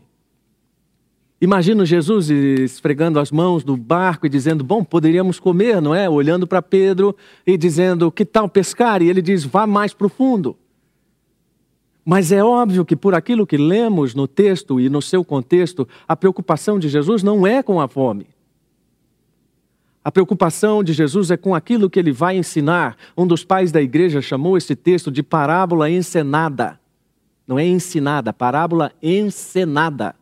Imagino 1.41 1.85
Jesus 1.85 2.29
esfregando 2.29 3.19
as 3.19 3.31
mãos 3.31 3.63
no 3.63 3.77
barco 3.77 4.25
e 4.25 4.29
dizendo: 4.29 4.63
Bom, 4.63 4.83
poderíamos 4.83 5.39
comer, 5.39 5.81
não 5.81 5.95
é? 5.95 6.09
Olhando 6.09 6.45
para 6.45 6.61
Pedro 6.61 7.15
e 7.47 7.57
dizendo: 7.57 8.11
Que 8.11 8.25
tal 8.25 8.49
pescar? 8.49 9.01
E 9.01 9.09
ele 9.09 9.21
diz: 9.21 9.45
Vá 9.45 9.65
mais 9.65 9.93
profundo. 9.93 10.57
Mas 12.03 12.31
é 12.31 12.43
óbvio 12.43 12.83
que, 12.83 12.95
por 12.95 13.13
aquilo 13.13 13.45
que 13.45 13.55
lemos 13.55 14.15
no 14.15 14.27
texto 14.27 14.79
e 14.79 14.89
no 14.89 15.01
seu 15.01 15.23
contexto, 15.23 15.87
a 16.07 16.15
preocupação 16.15 16.79
de 16.79 16.89
Jesus 16.89 17.23
não 17.23 17.45
é 17.45 17.61
com 17.61 17.79
a 17.79 17.87
fome. 17.87 18.27
A 20.09 20.11
preocupação 20.11 20.83
de 20.83 20.91
Jesus 20.91 21.29
é 21.29 21.37
com 21.37 21.53
aquilo 21.53 21.87
que 21.87 21.99
ele 21.99 22.11
vai 22.11 22.35
ensinar. 22.35 22.97
Um 23.15 23.27
dos 23.27 23.43
pais 23.43 23.71
da 23.71 23.79
igreja 23.79 24.23
chamou 24.23 24.57
esse 24.57 24.75
texto 24.75 25.11
de 25.11 25.21
parábola 25.21 25.87
encenada. 25.87 26.79
Não 27.45 27.59
é 27.59 27.67
ensinada, 27.67 28.33
parábola 28.33 28.91
encenada. 29.03 30.15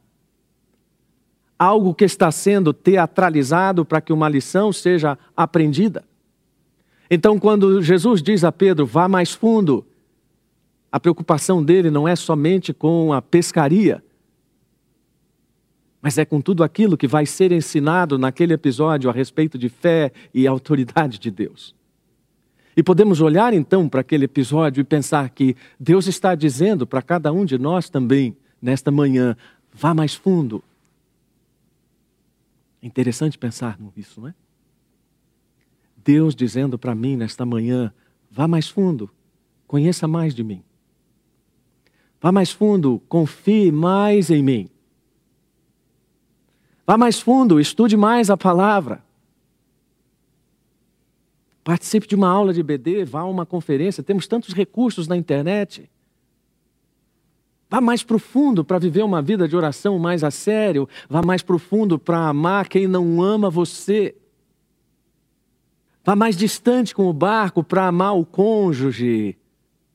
Algo 1.58 1.94
que 1.94 2.04
está 2.04 2.30
sendo 2.34 2.74
teatralizado 2.74 3.86
para 3.86 4.02
que 4.02 4.12
uma 4.12 4.28
lição 4.28 4.74
seja 4.74 5.18
aprendida. 5.38 6.04
Então, 7.10 7.40
quando 7.40 7.82
Jesus 7.82 8.22
diz 8.22 8.44
a 8.44 8.52
Pedro, 8.52 8.86
vá 8.86 9.08
mais 9.08 9.32
fundo, 9.32 9.86
a 10.92 11.00
preocupação 11.00 11.64
dele 11.64 11.90
não 11.90 12.06
é 12.06 12.18
somente 12.18 12.74
com 12.74 13.14
a 13.14 13.22
pescaria, 13.22 14.04
mas 16.02 16.18
é 16.18 16.26
com 16.26 16.40
tudo 16.40 16.64
aquilo 16.64 16.98
que 16.98 17.08
vai 17.08 17.26
ser 17.26 17.52
ensinado 17.52 18.18
naquele 18.18 18.54
episódio 18.54 19.10
a 19.10 19.14
respeito 19.14 19.58
de 19.58 19.70
fé 19.70 20.12
e 20.34 20.48
autoridade 20.48 21.20
de 21.20 21.32
Deus. 21.32 21.76
E 22.76 22.84
podemos 22.84 23.22
olhar 23.22 23.54
então 23.54 23.90
para 23.90 24.02
aquele 24.02 24.26
episódio 24.26 24.82
e 24.82 24.84
pensar 24.84 25.30
que 25.32 25.56
Deus 25.80 26.06
está 26.06 26.36
dizendo 26.36 26.86
para 26.86 27.02
cada 27.02 27.32
um 27.32 27.44
de 27.44 27.58
nós 27.58 27.90
também, 27.90 28.38
nesta 28.62 28.92
manhã, 28.92 29.36
vá 29.74 29.96
mais 29.96 30.14
fundo. 30.14 30.64
É 32.82 32.86
interessante 32.86 33.38
pensar 33.38 33.80
nisso, 33.96 34.22
não 34.22 34.28
é? 34.28 34.34
Deus 36.06 36.36
dizendo 36.36 36.78
para 36.78 36.94
mim 36.94 37.18
nesta 37.18 37.46
manhã, 37.46 37.92
vá 38.30 38.48
mais 38.48 38.70
fundo, 38.70 39.10
conheça 39.66 40.08
mais 40.08 40.36
de 40.36 40.44
mim. 40.44 40.64
Vá 42.22 42.32
mais 42.32 42.52
fundo, 42.52 43.02
confie 43.10 43.72
mais 43.72 44.30
em 44.30 44.42
mim. 44.42 44.70
Vá 46.88 46.98
mais 46.98 47.20
fundo, 47.20 47.60
estude 47.60 47.98
mais 47.98 48.30
a 48.30 48.38
palavra. 48.38 49.04
Participe 51.62 52.08
de 52.08 52.16
uma 52.16 52.30
aula 52.30 52.54
de 52.54 52.64
BD, 52.64 53.04
vá 53.04 53.20
a 53.20 53.26
uma 53.26 53.46
conferência, 53.46 54.02
temos 54.02 54.26
tantos 54.26 54.54
recursos 54.54 55.06
na 55.06 55.18
internet. 55.18 55.90
Vá 57.70 57.82
mais 57.82 58.04
profundo 58.04 58.64
para 58.64 58.80
viver 58.80 59.04
uma 59.04 59.22
vida 59.22 59.50
de 59.50 59.56
oração 59.58 60.00
mais 60.00 60.24
a 60.24 60.32
sério. 60.32 60.88
Vá 61.10 61.22
mais 61.22 61.44
profundo 61.44 62.00
para 62.00 62.30
amar 62.30 62.70
quem 62.70 62.88
não 62.88 63.22
ama 63.22 63.50
você. 63.50 64.16
Vá 66.06 66.16
mais 66.16 66.38
distante 66.38 66.96
com 66.96 67.08
o 67.08 67.14
barco 67.14 67.62
para 67.66 67.86
amar 67.86 68.16
o 68.18 68.26
cônjuge, 68.26 69.38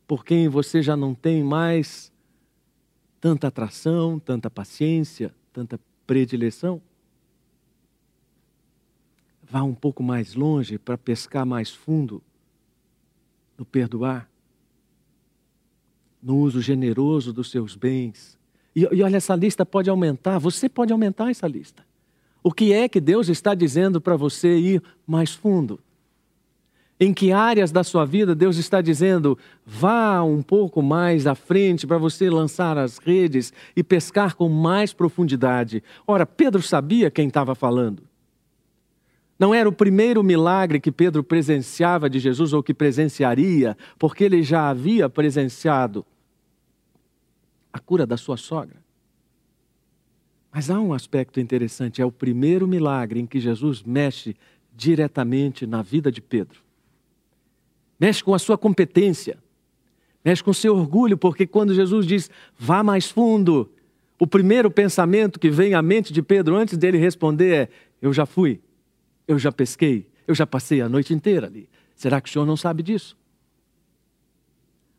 por 0.07 0.27
quem 0.27 0.47
você 0.47 0.83
já 0.83 0.95
não 0.95 1.15
tem 1.15 1.43
mais 1.43 2.13
tanta 3.19 3.47
atração, 3.47 4.19
tanta 4.19 4.51
paciência, 4.51 5.35
tanta 5.55 5.81
predileção? 6.07 6.81
Vá 9.43 9.63
um 9.63 9.75
pouco 9.75 10.03
mais 10.03 10.35
longe 10.35 10.79
para 10.79 10.97
pescar 10.97 11.45
mais 11.45 11.71
fundo 11.71 12.23
no 13.59 13.65
perdoar, 13.65 14.29
no 16.23 16.39
uso 16.39 16.61
generoso 16.61 17.33
dos 17.33 17.51
seus 17.51 17.77
bens. 17.77 18.39
E, 18.75 18.89
e 18.91 19.03
olha, 19.03 19.17
essa 19.17 19.35
lista 19.35 19.67
pode 19.67 19.91
aumentar, 19.91 20.39
você 20.39 20.69
pode 20.69 20.93
aumentar 20.93 21.31
essa 21.31 21.47
lista. 21.47 21.85
O 22.43 22.53
que 22.53 22.73
é 22.73 22.89
que 22.89 23.01
Deus 23.01 23.29
está 23.29 23.55
dizendo 23.55 24.01
para 24.01 24.17
você 24.17 24.59
ir 24.59 24.83
mais 25.07 25.33
fundo? 25.33 25.79
Em 27.05 27.13
que 27.13 27.33
áreas 27.33 27.73
da 27.73 27.83
sua 27.83 28.05
vida 28.05 28.33
Deus 28.33 28.59
está 28.59 28.81
dizendo, 28.81 29.37
vá 29.67 30.23
um 30.23 30.41
pouco 30.41 30.81
mais 30.81 31.27
à 31.27 31.35
frente 31.35 31.85
para 31.85 31.99
você 31.99 32.31
lançar 32.31 32.79
as 32.79 32.99
redes 32.99 33.53
e 33.75 33.83
pescar 33.83 34.37
com 34.37 34.49
mais 34.49 34.93
profundidade? 34.93 35.83
Ora, 36.07 36.25
Pedro 36.25 36.63
sabia 36.63 37.11
quem 37.11 37.27
estava 37.27 37.57
falando. 37.57 38.05
Não 39.37 39.53
era 39.53 39.69
o 39.69 39.73
primeiro 39.73 40.23
milagre 40.23 40.79
que 40.79 40.93
Pedro 40.93 41.25
presenciava 41.25 42.09
de 42.09 42.21
Jesus 42.21 42.53
ou 42.53 42.63
que 42.63 42.73
presenciaria, 42.73 43.77
porque 43.99 44.23
ele 44.23 44.41
já 44.41 44.71
havia 44.71 45.09
presenciado 45.09 46.07
a 47.73 47.81
cura 47.81 48.07
da 48.07 48.17
sua 48.17 48.37
sogra. 48.37 48.81
Mas 50.53 50.71
há 50.71 50.79
um 50.79 50.93
aspecto 50.93 51.41
interessante: 51.41 52.01
é 52.01 52.07
o 52.07 52.13
primeiro 52.13 52.69
milagre 52.69 53.19
em 53.19 53.27
que 53.27 53.41
Jesus 53.41 53.83
mexe 53.83 54.37
diretamente 54.73 55.67
na 55.67 55.83
vida 55.83 56.09
de 56.13 56.21
Pedro 56.21 56.63
mexe 58.03 58.25
com 58.25 58.35
a 58.35 58.39
sua 58.41 58.59
competência, 58.59 59.39
mexe 60.25 60.43
com 60.43 60.51
o 60.51 60.55
seu 60.55 60.75
orgulho, 60.75 61.17
porque 61.17 61.47
quando 61.47 61.73
Jesus 61.73 62.05
diz 62.05 62.29
vá 62.59 62.83
mais 62.83 63.09
fundo, 63.09 63.71
o 64.19 64.27
primeiro 64.27 64.69
pensamento 64.73 65.39
que 65.39 65.49
vem 65.49 65.75
à 65.75 65.81
mente 65.81 66.13
de 66.13 66.21
Pedro 66.21 66.57
antes 66.57 66.77
dele 66.77 66.99
responder 66.99 67.55
é: 67.55 67.69
Eu 68.01 68.13
já 68.13 68.27
fui, 68.27 68.61
eu 69.29 69.39
já 69.39 69.53
pesquei, 69.53 70.09
eu 70.27 70.35
já 70.35 70.45
passei 70.45 70.81
a 70.81 70.89
noite 70.89 71.15
inteira 71.15 71.47
ali. 71.47 71.69
Será 71.95 72.21
que 72.21 72.29
o 72.29 72.33
senhor 72.33 72.45
não 72.45 72.57
sabe 72.57 72.83
disso? 72.83 73.17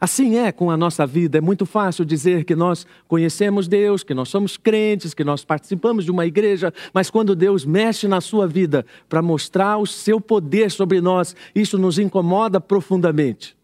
Assim 0.03 0.35
é 0.35 0.51
com 0.51 0.69
a 0.69 0.75
nossa 0.75 1.07
vida. 1.07 1.37
É 1.37 1.41
muito 1.41 1.65
fácil 1.65 2.03
dizer 2.03 2.43
que 2.43 2.57
nós 2.57 2.85
conhecemos 3.07 3.69
Deus, 3.69 4.03
que 4.03 4.13
nós 4.13 4.27
somos 4.27 4.57
crentes, 4.57 5.13
que 5.13 5.23
nós 5.23 5.45
participamos 5.45 6.03
de 6.03 6.11
uma 6.11 6.25
igreja, 6.25 6.73
mas 6.93 7.09
quando 7.09 7.33
Deus 7.33 7.63
mexe 7.63 8.05
na 8.05 8.19
sua 8.19 8.45
vida 8.45 8.85
para 9.07 9.21
mostrar 9.21 9.77
o 9.77 9.87
seu 9.87 10.19
poder 10.19 10.69
sobre 10.71 10.99
nós, 10.99 11.33
isso 11.55 11.77
nos 11.77 11.97
incomoda 11.97 12.59
profundamente. 12.59 13.55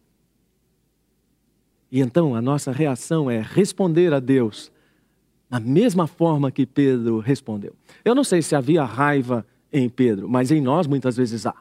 E 1.91 1.99
então 1.99 2.34
a 2.34 2.41
nossa 2.41 2.71
reação 2.71 3.30
é 3.30 3.41
responder 3.41 4.13
a 4.13 4.21
Deus 4.21 4.71
da 5.49 5.60
mesma 5.60 6.08
forma 6.08 6.49
que 6.49 6.65
Pedro 6.65 7.19
respondeu. 7.19 7.73
Eu 8.06 8.15
não 8.15 8.23
sei 8.23 8.41
se 8.41 8.56
havia 8.56 8.86
raiva 8.86 9.45
em 9.73 9.89
Pedro, 9.89 10.30
mas 10.30 10.52
em 10.52 10.62
nós 10.62 10.88
muitas 10.88 11.17
vezes 11.17 11.45
há. 11.45 11.54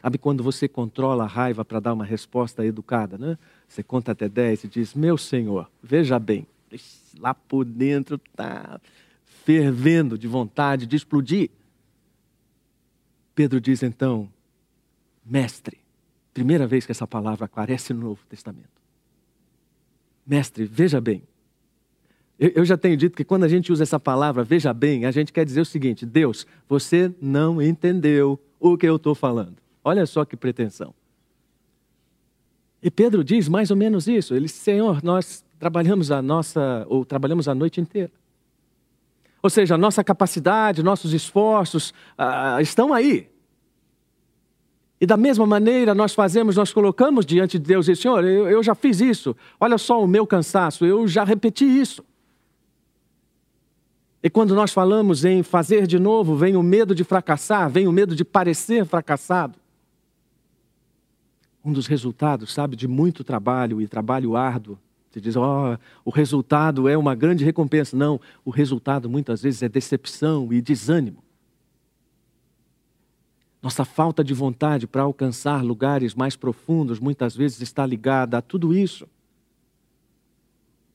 Sabe 0.00 0.16
quando 0.16 0.44
você 0.44 0.68
controla 0.68 1.24
a 1.24 1.26
raiva 1.26 1.64
para 1.64 1.80
dar 1.80 1.92
uma 1.92 2.04
resposta 2.04 2.64
educada, 2.64 3.18
né? 3.18 3.36
Você 3.66 3.82
conta 3.82 4.12
até 4.12 4.28
10 4.28 4.64
e 4.64 4.68
diz: 4.68 4.94
Meu 4.94 5.18
Senhor, 5.18 5.68
veja 5.82 6.18
bem, 6.18 6.46
lá 7.18 7.34
por 7.34 7.64
dentro 7.64 8.20
está 8.30 8.80
fervendo 9.44 10.16
de 10.16 10.28
vontade 10.28 10.86
de 10.86 10.94
explodir. 10.94 11.50
Pedro 13.34 13.60
diz 13.60 13.82
então: 13.82 14.28
Mestre, 15.26 15.78
primeira 16.32 16.66
vez 16.66 16.86
que 16.86 16.92
essa 16.92 17.06
palavra 17.06 17.46
aparece 17.46 17.92
no 17.92 18.00
Novo 18.00 18.24
Testamento. 18.28 18.78
Mestre, 20.24 20.64
veja 20.64 21.00
bem. 21.00 21.22
Eu 22.38 22.64
já 22.64 22.76
tenho 22.76 22.96
dito 22.96 23.16
que 23.16 23.24
quando 23.24 23.42
a 23.42 23.48
gente 23.48 23.72
usa 23.72 23.82
essa 23.82 23.98
palavra, 23.98 24.44
veja 24.44 24.72
bem, 24.72 25.06
a 25.06 25.10
gente 25.10 25.32
quer 25.32 25.44
dizer 25.44 25.60
o 25.60 25.64
seguinte: 25.64 26.06
Deus, 26.06 26.46
você 26.68 27.12
não 27.20 27.60
entendeu 27.60 28.38
o 28.60 28.78
que 28.78 28.86
eu 28.86 28.94
estou 28.94 29.12
falando. 29.12 29.56
Olha 29.88 30.04
só 30.04 30.22
que 30.22 30.36
pretensão. 30.36 30.92
E 32.82 32.90
Pedro 32.90 33.24
diz 33.24 33.48
mais 33.48 33.70
ou 33.70 33.76
menos 33.76 34.06
isso. 34.06 34.34
Ele 34.34 34.46
Senhor, 34.46 35.02
nós 35.02 35.42
trabalhamos 35.58 36.10
a 36.10 36.20
nossa, 36.20 36.84
ou 36.90 37.06
trabalhamos 37.06 37.48
a 37.48 37.54
noite 37.54 37.80
inteira. 37.80 38.12
Ou 39.42 39.48
seja, 39.48 39.76
a 39.76 39.78
nossa 39.78 40.04
capacidade, 40.04 40.82
nossos 40.82 41.14
esforços 41.14 41.94
ah, 42.18 42.60
estão 42.60 42.92
aí. 42.92 43.30
E 45.00 45.06
da 45.06 45.16
mesma 45.16 45.46
maneira 45.46 45.94
nós 45.94 46.12
fazemos, 46.12 46.56
nós 46.56 46.70
colocamos 46.70 47.24
diante 47.24 47.58
de 47.58 47.64
Deus 47.64 47.88
e 47.88 47.96
Senhor, 47.96 48.22
eu, 48.22 48.46
eu 48.46 48.62
já 48.62 48.74
fiz 48.74 49.00
isso. 49.00 49.34
Olha 49.58 49.78
só 49.78 50.04
o 50.04 50.06
meu 50.06 50.26
cansaço, 50.26 50.84
eu 50.84 51.08
já 51.08 51.24
repeti 51.24 51.64
isso. 51.64 52.04
E 54.22 54.28
quando 54.28 54.54
nós 54.54 54.70
falamos 54.70 55.24
em 55.24 55.42
fazer 55.42 55.86
de 55.86 55.98
novo, 55.98 56.36
vem 56.36 56.56
o 56.56 56.62
medo 56.62 56.94
de 56.94 57.04
fracassar, 57.04 57.70
vem 57.70 57.88
o 57.88 57.92
medo 57.92 58.14
de 58.14 58.22
parecer 58.22 58.84
fracassado 58.84 59.58
um 61.68 61.72
dos 61.72 61.86
resultados, 61.86 62.52
sabe, 62.52 62.74
de 62.74 62.88
muito 62.88 63.22
trabalho 63.22 63.80
e 63.80 63.86
trabalho 63.86 64.36
árduo. 64.36 64.78
Você 65.10 65.20
diz, 65.20 65.36
ó, 65.36 65.74
oh, 65.74 66.10
o 66.10 66.10
resultado 66.10 66.88
é 66.88 66.96
uma 66.96 67.14
grande 67.14 67.44
recompensa. 67.44 67.96
Não, 67.96 68.20
o 68.44 68.50
resultado 68.50 69.08
muitas 69.08 69.42
vezes 69.42 69.62
é 69.62 69.68
decepção 69.68 70.52
e 70.52 70.60
desânimo. 70.60 71.22
Nossa 73.60 73.84
falta 73.84 74.22
de 74.22 74.32
vontade 74.32 74.86
para 74.86 75.02
alcançar 75.02 75.62
lugares 75.62 76.14
mais 76.14 76.36
profundos 76.36 77.00
muitas 77.00 77.34
vezes 77.34 77.60
está 77.60 77.84
ligada 77.84 78.38
a 78.38 78.42
tudo 78.42 78.72
isso. 78.72 79.06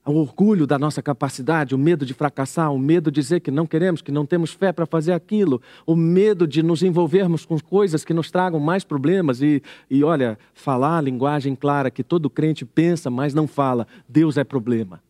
O 0.06 0.16
orgulho 0.16 0.68
da 0.68 0.78
nossa 0.78 1.02
capacidade, 1.02 1.74
o 1.74 1.78
medo 1.78 2.06
de 2.06 2.14
fracassar, 2.14 2.74
o 2.74 2.78
medo 2.78 3.10
de 3.10 3.22
dizer 3.22 3.40
que 3.40 3.50
não 3.50 3.66
queremos, 3.66 4.02
que 4.02 4.12
não 4.12 4.26
temos 4.26 4.52
fé 4.52 4.74
para 4.74 4.86
fazer 4.86 5.14
aquilo, 5.14 5.62
o 5.86 5.96
medo 5.96 6.46
de 6.46 6.62
nos 6.62 6.84
envolvermos 6.84 7.46
com 7.46 7.58
coisas 7.60 8.04
que 8.04 8.14
nos 8.14 8.30
tragam 8.30 8.60
mais 8.60 8.84
problemas 8.84 9.42
e, 9.42 9.64
e 9.90 10.04
olha, 10.04 10.38
falar 10.54 10.98
a 10.98 11.02
linguagem 11.02 11.56
clara 11.56 11.90
que 11.90 12.04
todo 12.04 12.30
crente 12.30 12.66
pensa, 12.66 13.10
mas 13.10 13.34
não 13.34 13.48
fala. 13.48 13.88
Deus 14.08 14.38
é 14.38 14.44
problema. 14.44 15.02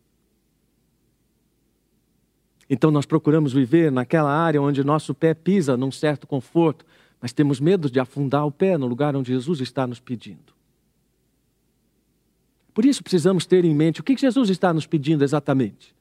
Então 2.70 2.90
nós 2.90 3.04
procuramos 3.04 3.52
viver 3.52 3.90
naquela 3.90 4.30
área 4.30 4.62
onde 4.62 4.84
nosso 4.84 5.12
pé 5.12 5.34
pisa 5.34 5.76
num 5.76 5.90
certo 5.90 6.26
conforto, 6.26 6.86
mas 7.20 7.32
temos 7.32 7.58
medo 7.58 7.90
de 7.90 7.98
afundar 7.98 8.46
o 8.46 8.52
pé 8.52 8.78
no 8.78 8.86
lugar 8.86 9.16
onde 9.16 9.32
Jesus 9.32 9.60
está 9.60 9.86
nos 9.86 9.98
pedindo. 9.98 10.53
Por 12.74 12.84
isso 12.84 13.02
precisamos 13.04 13.46
ter 13.46 13.64
em 13.64 13.72
mente 13.72 14.00
o 14.00 14.04
que 14.04 14.16
Jesus 14.16 14.50
está 14.50 14.74
nos 14.74 14.84
pedindo 14.84 15.22
exatamente. 15.22 15.94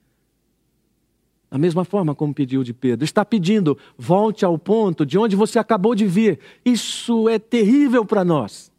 Da 1.49 1.59
mesma 1.59 1.85
forma 1.85 2.15
como 2.15 2.33
pediu 2.33 2.63
de 2.63 2.73
Pedro, 2.73 3.05
está 3.05 3.23
pedindo, 3.23 3.77
volte 3.95 4.43
ao 4.43 4.57
ponto 4.57 5.05
de 5.05 5.19
onde 5.19 5.35
você 5.35 5.59
acabou 5.59 5.93
de 5.93 6.07
vir. 6.07 6.39
Isso 6.65 7.29
é 7.29 7.37
terrível 7.37 8.03
para 8.03 8.25
nós. 8.25 8.71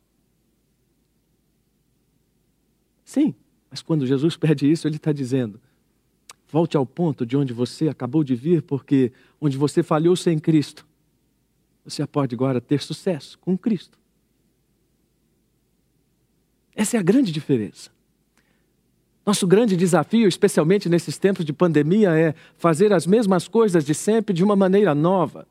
Sim, 3.04 3.32
mas 3.70 3.80
quando 3.80 4.04
Jesus 4.04 4.36
pede 4.36 4.68
isso, 4.68 4.88
ele 4.88 4.96
está 4.96 5.12
dizendo: 5.12 5.60
volte 6.48 6.76
ao 6.76 6.84
ponto 6.84 7.24
de 7.24 7.36
onde 7.36 7.52
você 7.52 7.88
acabou 7.88 8.24
de 8.24 8.34
vir, 8.34 8.60
porque 8.62 9.12
onde 9.40 9.56
você 9.56 9.80
falhou 9.80 10.16
sem 10.16 10.36
Cristo, 10.36 10.84
você 11.84 12.04
pode 12.08 12.34
agora 12.34 12.60
ter 12.60 12.82
sucesso 12.82 13.38
com 13.38 13.56
Cristo. 13.56 13.96
Essa 16.74 16.96
é 16.96 17.00
a 17.00 17.02
grande 17.02 17.30
diferença. 17.30 17.90
Nosso 19.24 19.46
grande 19.46 19.76
desafio, 19.76 20.28
especialmente 20.28 20.88
nesses 20.88 21.16
tempos 21.16 21.44
de 21.44 21.52
pandemia, 21.52 22.10
é 22.10 22.34
fazer 22.58 22.92
as 22.92 23.06
mesmas 23.06 23.48
coisas 23.48 23.84
de 23.84 23.94
sempre 23.94 24.34
de 24.34 24.44
uma 24.44 24.54
maneira 24.54 24.94
nova. 24.94 25.46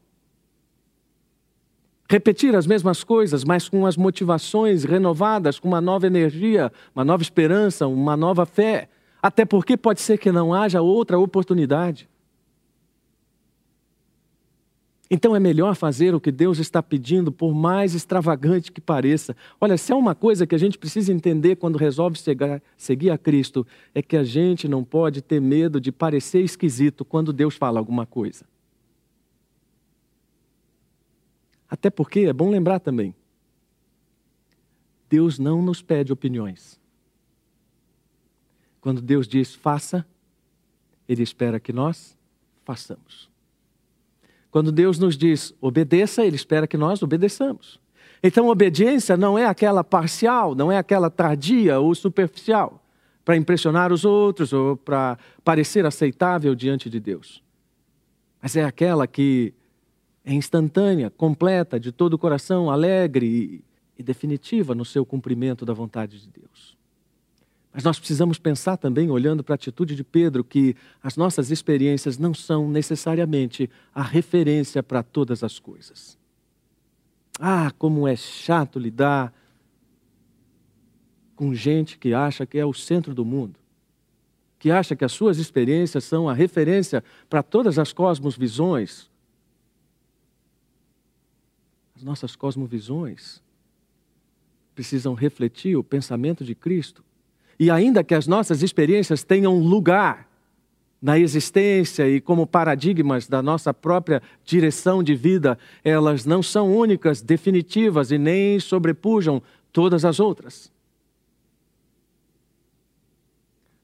Repetir 2.08 2.56
as 2.56 2.68
mesmas 2.68 3.04
coisas, 3.04 3.44
mas 3.44 3.68
com 3.68 3.88
as 3.88 3.98
motivações 3.98 4.84
renovadas, 4.84 5.58
com 5.58 5.68
uma 5.68 5.82
nova 5.82 6.06
energia, 6.06 6.72
uma 6.96 7.04
nova 7.04 7.24
esperança, 7.24 7.88
uma 7.88 8.16
nova 8.16 8.46
fé. 8.46 8.88
Até 9.20 9.46
porque 9.46 9.76
pode 9.76 10.02
ser 10.02 10.20
que 10.20 10.32
não 10.32 10.54
haja 10.54 10.82
outra 10.82 11.18
oportunidade. 11.18 12.08
Então 15.14 15.36
é 15.36 15.40
melhor 15.40 15.76
fazer 15.76 16.16
o 16.16 16.20
que 16.20 16.32
Deus 16.32 16.58
está 16.58 16.82
pedindo, 16.82 17.32
por 17.32 17.54
mais 17.54 17.94
extravagante 17.94 18.72
que 18.72 18.82
pareça. 18.82 19.38
Olha, 19.62 19.78
se 19.78 19.94
há 19.94 19.96
uma 19.96 20.16
coisa 20.16 20.48
que 20.48 20.56
a 20.56 20.58
gente 20.58 20.76
precisa 20.76 21.14
entender 21.14 21.56
quando 21.58 21.78
resolve 21.78 22.18
seguir 22.76 23.12
a 23.12 23.18
Cristo, 23.20 23.64
é 23.94 24.02
que 24.02 24.18
a 24.18 24.24
gente 24.24 24.68
não 24.68 24.84
pode 24.84 25.22
ter 25.22 25.40
medo 25.40 25.80
de 25.80 25.92
parecer 25.92 26.42
esquisito 26.42 27.06
quando 27.06 27.32
Deus 27.32 27.56
fala 27.56 27.78
alguma 27.78 28.08
coisa. 28.08 28.44
Até 31.70 31.92
porque 31.92 32.22
é 32.22 32.34
bom 32.34 32.50
lembrar 32.50 32.80
também: 32.80 33.14
Deus 35.08 35.38
não 35.38 35.62
nos 35.62 35.80
pede 35.80 36.12
opiniões. 36.12 36.80
Quando 38.82 39.00
Deus 39.00 39.28
diz 39.28 39.54
faça, 39.54 40.04
Ele 41.08 41.22
espera 41.22 41.60
que 41.60 41.72
nós 41.72 42.18
façamos. 42.66 43.32
Quando 44.54 44.72
Deus 44.72 45.00
nos 45.00 45.18
diz 45.18 45.52
obedeça, 45.60 46.24
Ele 46.24 46.36
espera 46.36 46.68
que 46.68 46.78
nós 46.78 47.02
obedeçamos. 47.02 47.80
Então, 48.22 48.50
obediência 48.50 49.18
não 49.18 49.36
é 49.36 49.48
aquela 49.48 49.84
parcial, 49.84 50.54
não 50.54 50.72
é 50.72 50.78
aquela 50.78 51.10
tardia 51.10 51.80
ou 51.80 51.96
superficial, 51.96 52.86
para 53.26 53.36
impressionar 53.36 53.92
os 53.92 54.06
outros 54.06 54.54
ou 54.54 54.78
para 54.78 55.18
parecer 55.44 55.88
aceitável 55.88 56.54
diante 56.54 56.88
de 56.88 57.00
Deus. 57.00 57.42
Mas 58.40 58.56
é 58.56 58.64
aquela 58.64 59.08
que 59.08 59.56
é 60.24 60.32
instantânea, 60.32 61.10
completa, 61.10 61.80
de 61.80 61.92
todo 61.92 62.14
o 62.14 62.20
coração, 62.20 62.70
alegre 62.70 63.64
e 63.98 64.04
definitiva 64.04 64.76
no 64.76 64.86
seu 64.86 65.04
cumprimento 65.04 65.66
da 65.66 65.74
vontade 65.74 66.22
de 66.22 66.30
Deus. 66.30 66.78
Mas 67.74 67.84
nós 67.84 67.98
precisamos 67.98 68.38
pensar 68.38 68.78
também, 68.78 69.10
olhando 69.10 69.44
para 69.44 69.54
a 69.54 69.56
atitude 69.56 69.96
de 69.96 70.04
Pedro, 70.04 70.44
que 70.44 70.76
as 71.02 71.18
nossas 71.18 71.50
experiências 71.50 72.20
não 72.20 72.32
são 72.32 72.70
necessariamente 72.70 73.68
a 73.94 74.04
referência 74.04 74.84
para 74.84 75.02
todas 75.02 75.44
as 75.44 75.58
coisas. 75.58 76.16
Ah, 77.40 77.72
como 77.80 78.08
é 78.08 78.16
chato 78.16 78.78
lidar 78.78 79.34
com 81.36 81.52
gente 81.56 81.98
que 81.98 82.14
acha 82.14 82.46
que 82.46 82.60
é 82.60 82.66
o 82.66 82.74
centro 82.74 83.16
do 83.16 83.26
mundo, 83.26 83.60
que 84.60 84.70
acha 84.70 84.96
que 84.96 85.04
as 85.04 85.12
suas 85.12 85.40
experiências 85.40 86.04
são 86.04 86.30
a 86.30 86.34
referência 86.34 87.04
para 87.28 87.42
todas 87.42 87.80
as 87.80 87.92
cosmovisões. 87.92 89.10
As 91.96 92.04
nossas 92.04 92.36
cosmovisões 92.36 93.42
precisam 94.76 95.16
refletir 95.16 95.76
o 95.76 95.84
pensamento 95.84 96.44
de 96.46 96.54
Cristo 96.54 97.04
e 97.60 97.70
ainda 97.70 98.04
que 98.04 98.16
as 98.16 98.28
nossas 98.28 98.64
experiências 98.64 99.24
tenham 99.24 99.58
lugar 99.60 100.28
na 101.02 101.20
existência 101.20 102.08
e 102.08 102.22
como 102.22 102.48
paradigmas 102.48 103.28
da 103.28 103.42
nossa 103.42 103.74
própria 103.74 104.22
direção 104.46 105.04
de 105.04 105.14
vida, 105.14 105.58
elas 105.84 106.26
não 106.26 106.42
são 106.42 106.74
únicas, 106.74 107.22
definitivas 107.22 108.10
e 108.10 108.18
nem 108.18 108.58
sobrepujam 108.60 109.42
todas 109.74 110.06
as 110.06 110.20
outras. 110.20 110.72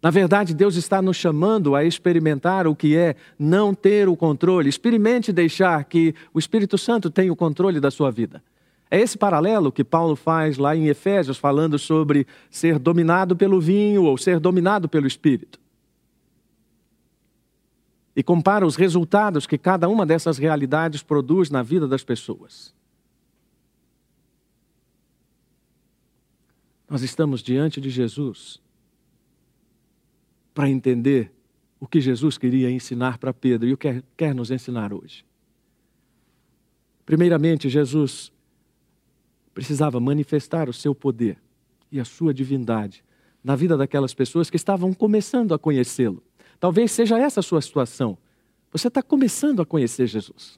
Na 0.02 0.10
verdade, 0.10 0.54
Deus 0.54 0.76
está 0.76 1.02
nos 1.02 1.18
chamando 1.18 1.76
a 1.76 1.84
experimentar 1.84 2.66
o 2.66 2.76
que 2.76 2.96
é 2.96 3.16
não 3.38 3.74
ter 3.74 4.08
o 4.08 4.16
controle. 4.16 4.70
Experimente 4.70 5.34
deixar 5.34 5.84
que 5.84 6.16
o 6.34 6.40
Espírito 6.40 6.78
Santo 6.78 7.10
tenha 7.10 7.34
o 7.34 7.36
controle 7.36 7.82
da 7.82 7.92
sua 7.92 8.10
vida. 8.10 8.42
É 8.92 9.00
esse 9.00 9.18
paralelo 9.18 9.72
que 9.72 9.84
Paulo 9.84 10.16
faz 10.16 10.58
lá 10.58 10.76
em 10.76 10.88
Efésios, 10.88 11.38
falando 11.38 11.78
sobre 11.78 12.26
ser 12.50 12.80
dominado 12.80 13.36
pelo 13.36 13.62
vinho 13.62 14.04
ou 14.04 14.18
ser 14.18 14.40
dominado 14.40 14.90
pelo 14.90 15.06
espírito. 15.06 15.60
E 18.16 18.24
compara 18.24 18.66
os 18.66 18.76
resultados 18.76 19.46
que 19.46 19.58
cada 19.58 19.88
uma 19.88 20.06
dessas 20.06 20.38
realidades 20.38 21.04
produz 21.04 21.52
na 21.52 21.62
vida 21.62 21.88
das 21.88 22.04
pessoas. 22.04 22.74
Nós 26.90 27.04
estamos 27.04 27.44
diante 27.44 27.80
de 27.80 27.92
Jesus 27.92 28.60
para 30.52 30.68
entender 30.68 31.32
o 31.80 31.88
que 31.88 32.02
Jesus 32.02 32.38
queria 32.40 32.72
ensinar 32.72 33.20
para 33.20 33.32
Pedro 33.32 33.70
e 33.70 33.74
o 33.74 33.78
que 33.78 34.04
quer 34.18 34.34
nos 34.34 34.50
ensinar 34.50 34.92
hoje. 34.92 35.24
Primeiramente, 37.06 37.70
Jesus 37.70 38.32
precisava 39.60 40.00
manifestar 40.00 40.70
o 40.70 40.74
seu 40.74 40.96
poder 40.96 41.38
e 41.92 42.00
a 42.00 42.06
sua 42.06 42.34
divindade 42.34 43.04
na 43.44 43.58
vida 43.58 43.76
daquelas 43.76 44.14
pessoas 44.14 44.50
que 44.50 44.56
estavam 44.56 44.94
começando 44.94 45.54
a 45.54 45.60
conhecê-lo. 45.60 46.24
Talvez 46.62 46.94
seja 46.94 47.20
essa 47.20 47.42
a 47.42 47.44
sua 47.44 47.62
situação. 47.62 48.18
Você 48.72 48.88
está 48.88 49.04
começando 49.04 49.62
a 49.62 49.66
conhecer 49.66 50.08
Jesus. 50.08 50.58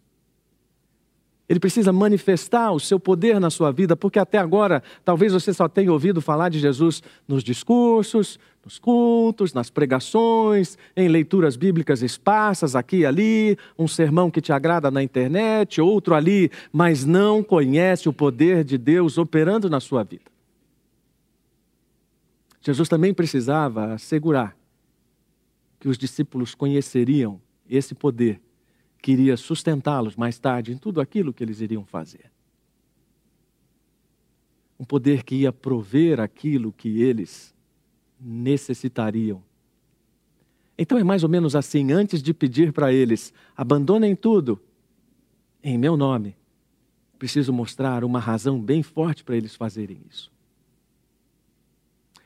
Ele 1.52 1.60
precisa 1.60 1.92
manifestar 1.92 2.72
o 2.72 2.80
seu 2.80 2.98
poder 2.98 3.38
na 3.38 3.50
sua 3.50 3.74
vida, 3.74 3.94
porque 3.94 4.18
até 4.18 4.38
agora 4.38 4.82
talvez 5.04 5.34
você 5.34 5.54
só 5.54 5.68
tenha 5.68 5.92
ouvido 5.92 6.22
falar 6.22 6.48
de 6.48 6.58
Jesus 6.60 7.04
nos 7.28 7.44
discursos, 7.44 8.40
nos 8.64 8.80
cultos, 8.80 9.54
nas 9.54 9.70
pregações, 9.70 10.78
em 10.96 11.10
leituras 11.10 11.58
bíblicas 11.58 12.02
esparsas 12.02 12.74
aqui 12.74 13.00
e 13.00 13.06
ali, 13.06 13.58
um 13.78 13.86
sermão 13.86 14.32
que 14.32 14.40
te 14.40 14.54
agrada 14.54 14.90
na 14.90 15.04
internet, 15.04 15.82
outro 15.82 16.16
ali, 16.16 16.50
mas 16.72 17.04
não 17.04 17.44
conhece 17.44 18.08
o 18.08 18.14
poder 18.14 18.64
de 18.64 18.78
Deus 18.78 19.18
operando 19.18 19.70
na 19.70 19.82
sua 19.82 20.06
vida. 20.06 20.32
Jesus 22.62 22.88
também 22.88 23.14
precisava 23.14 23.92
assegurar 23.96 24.56
que 25.82 25.90
os 25.90 25.98
discípulos 25.98 26.56
conheceriam 26.56 27.42
esse 27.70 27.94
poder 27.94 28.40
que 29.02 29.12
iria 29.12 29.36
sustentá-los 29.36 30.16
mais 30.16 30.38
tarde 30.38 30.72
em 30.72 30.78
tudo 30.78 31.02
aquilo 31.02 31.34
que 31.34 31.44
eles 31.44 31.60
iriam 31.60 31.84
fazer. 31.84 32.32
Um 34.80 34.86
poder 34.86 35.24
que 35.24 35.36
ia 35.36 35.52
prover 35.52 36.20
aquilo 36.20 36.72
que 36.72 37.02
eles 37.02 37.54
necessitariam. 38.20 39.44
Então 40.78 40.98
é 40.98 41.04
mais 41.04 41.24
ou 41.24 41.30
menos 41.30 41.56
assim: 41.56 41.92
antes 41.92 42.22
de 42.22 42.34
pedir 42.34 42.72
para 42.72 42.94
eles, 42.94 43.34
abandonem 43.56 44.16
tudo, 44.16 44.60
em 45.64 45.78
meu 45.78 45.98
nome, 45.98 46.36
preciso 47.18 47.54
mostrar 47.54 48.04
uma 48.04 48.20
razão 48.20 48.60
bem 48.60 48.82
forte 48.82 49.24
para 49.24 49.36
eles 49.36 49.56
fazerem 49.56 50.02
isso. 50.10 50.32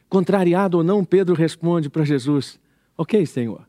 Contrariado 0.07 0.77
ou 0.77 0.83
não, 0.83 1.03
Pedro 1.03 1.35
responde 1.35 1.89
para 1.89 2.05
Jesus: 2.05 2.59
Ok, 2.97 3.25
Senhor, 3.25 3.67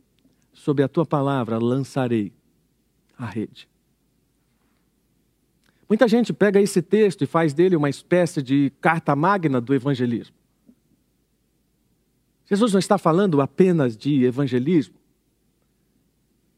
sob 0.52 0.82
a 0.82 0.88
tua 0.88 1.04
palavra 1.04 1.58
lançarei 1.58 2.32
a 3.18 3.26
rede. 3.26 3.68
Muita 5.88 6.08
gente 6.08 6.32
pega 6.32 6.60
esse 6.60 6.82
texto 6.82 7.22
e 7.22 7.26
faz 7.26 7.54
dele 7.54 7.76
uma 7.76 7.88
espécie 7.88 8.42
de 8.42 8.72
carta 8.80 9.14
magna 9.14 9.60
do 9.60 9.72
evangelismo. 9.72 10.34
Jesus 12.44 12.72
não 12.72 12.78
está 12.78 12.98
falando 12.98 13.40
apenas 13.40 13.96
de 13.96 14.24
evangelismo, 14.24 14.94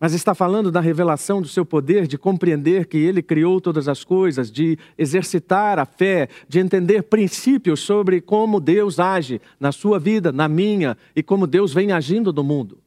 mas 0.00 0.14
está 0.14 0.34
falando 0.34 0.70
da 0.70 0.80
revelação 0.80 1.42
do 1.42 1.48
seu 1.48 1.64
poder, 1.66 2.06
de 2.06 2.16
compreender 2.16 2.86
que 2.86 2.98
ele 2.98 3.20
criou 3.20 3.60
todas 3.60 3.88
as 3.88 4.04
coisas, 4.04 4.50
de 4.50 4.78
exercitar 4.96 5.78
a 5.78 5.84
fé, 5.84 6.28
de 6.48 6.60
entender 6.60 7.02
princípios 7.02 7.80
sobre 7.80 8.20
como 8.20 8.60
Deus 8.60 9.00
age 9.00 9.40
na 9.58 9.72
sua 9.72 9.98
vida, 9.98 10.30
na 10.30 10.46
minha, 10.46 10.96
e 11.16 11.22
como 11.22 11.46
Deus 11.46 11.72
vem 11.72 11.90
agindo 11.90 12.32
no 12.32 12.44
mundo, 12.44 12.78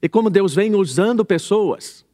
e 0.00 0.08
como 0.08 0.28
Deus 0.28 0.54
vem 0.54 0.74
usando 0.74 1.24
pessoas. 1.24 2.04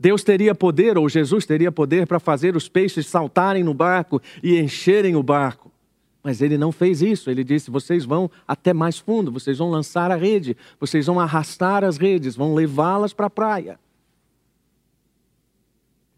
Deus 0.00 0.24
teria 0.24 0.54
poder, 0.54 0.96
ou 0.96 1.06
Jesus 1.10 1.44
teria 1.44 1.70
poder, 1.70 2.06
para 2.06 2.18
fazer 2.18 2.56
os 2.56 2.70
peixes 2.70 3.06
saltarem 3.06 3.62
no 3.62 3.74
barco 3.74 4.18
e 4.42 4.58
encherem 4.58 5.14
o 5.14 5.22
barco. 5.22 5.70
Mas 6.22 6.40
ele 6.40 6.56
não 6.56 6.72
fez 6.72 7.02
isso. 7.02 7.28
Ele 7.28 7.44
disse: 7.44 7.70
vocês 7.70 8.06
vão 8.06 8.30
até 8.48 8.72
mais 8.72 8.98
fundo, 8.98 9.30
vocês 9.30 9.58
vão 9.58 9.68
lançar 9.68 10.10
a 10.10 10.16
rede, 10.16 10.56
vocês 10.78 11.04
vão 11.04 11.20
arrastar 11.20 11.84
as 11.84 11.98
redes, 11.98 12.34
vão 12.34 12.54
levá-las 12.54 13.12
para 13.12 13.26
a 13.26 13.30
praia. 13.30 13.78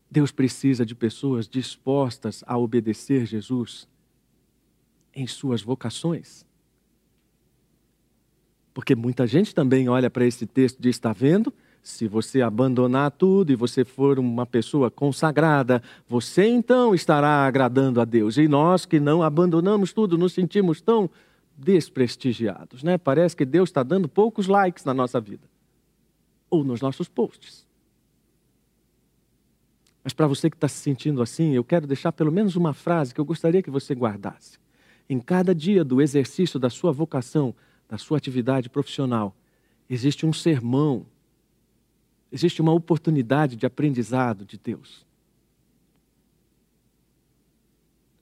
Deus 0.08 0.30
precisa 0.30 0.86
de 0.86 0.94
pessoas 0.94 1.48
dispostas 1.48 2.44
a 2.46 2.56
obedecer 2.56 3.26
Jesus 3.26 3.88
em 5.12 5.26
suas 5.26 5.60
vocações. 5.60 6.46
Porque 8.72 8.94
muita 8.94 9.26
gente 9.26 9.52
também 9.52 9.88
olha 9.88 10.08
para 10.08 10.24
esse 10.24 10.46
texto 10.46 10.78
e 10.78 10.82
diz: 10.82 10.94
está 10.94 11.12
vendo? 11.12 11.52
Se 11.82 12.06
você 12.06 12.40
abandonar 12.40 13.10
tudo 13.10 13.50
e 13.50 13.56
você 13.56 13.84
for 13.84 14.18
uma 14.18 14.46
pessoa 14.46 14.88
consagrada, 14.88 15.82
você 16.08 16.46
então 16.46 16.94
estará 16.94 17.44
agradando 17.44 18.00
a 18.00 18.04
Deus. 18.04 18.36
E 18.36 18.46
nós 18.46 18.86
que 18.86 19.00
não 19.00 19.20
abandonamos 19.20 19.92
tudo, 19.92 20.16
nos 20.16 20.32
sentimos 20.32 20.80
tão 20.80 21.10
desprestigiados, 21.58 22.84
né? 22.84 22.96
Parece 22.96 23.36
que 23.36 23.44
Deus 23.44 23.68
está 23.68 23.82
dando 23.82 24.08
poucos 24.08 24.46
likes 24.46 24.84
na 24.84 24.94
nossa 24.94 25.20
vida 25.20 25.48
ou 26.48 26.62
nos 26.62 26.80
nossos 26.80 27.08
posts. 27.08 27.66
Mas 30.04 30.12
para 30.12 30.26
você 30.26 30.48
que 30.48 30.56
está 30.56 30.68
se 30.68 30.78
sentindo 30.78 31.20
assim, 31.20 31.52
eu 31.52 31.64
quero 31.64 31.86
deixar 31.86 32.12
pelo 32.12 32.30
menos 32.30 32.56
uma 32.56 32.72
frase 32.72 33.12
que 33.14 33.20
eu 33.20 33.24
gostaria 33.24 33.62
que 33.62 33.70
você 33.70 33.94
guardasse. 33.94 34.58
Em 35.08 35.18
cada 35.18 35.54
dia 35.54 35.84
do 35.84 36.00
exercício 36.00 36.60
da 36.60 36.70
sua 36.70 36.92
vocação, 36.92 37.54
da 37.88 37.98
sua 37.98 38.18
atividade 38.18 38.68
profissional, 38.68 39.34
existe 39.88 40.24
um 40.24 40.32
sermão 40.32 41.06
Existe 42.32 42.62
uma 42.62 42.72
oportunidade 42.72 43.56
de 43.56 43.66
aprendizado 43.66 44.46
de 44.46 44.58
Deus. 44.58 45.04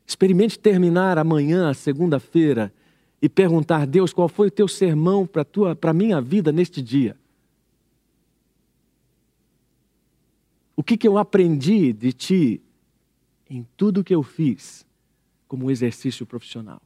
Experimente 0.05 0.59
terminar 0.59 1.17
amanhã, 1.17 1.73
segunda-feira, 1.73 2.75
e 3.23 3.29
perguntar: 3.29 3.87
Deus, 3.87 4.13
qual 4.13 4.29
foi 4.29 4.49
o 4.49 4.51
teu 4.51 4.67
sermão 4.67 5.25
para 5.27 5.91
a 5.91 5.95
minha 5.95 6.21
vida 6.21 6.51
neste 6.51 6.83
dia? 6.83 7.17
O 10.75 10.83
que, 10.83 10.97
que 10.97 11.07
eu 11.07 11.17
aprendi 11.17 11.93
de 11.93 12.13
ti 12.13 12.61
em 13.49 13.65
tudo 13.77 14.03
que 14.03 14.15
eu 14.15 14.23
fiz 14.23 14.85
como 15.47 15.71
exercício 15.71 16.27
profissional? 16.27 16.83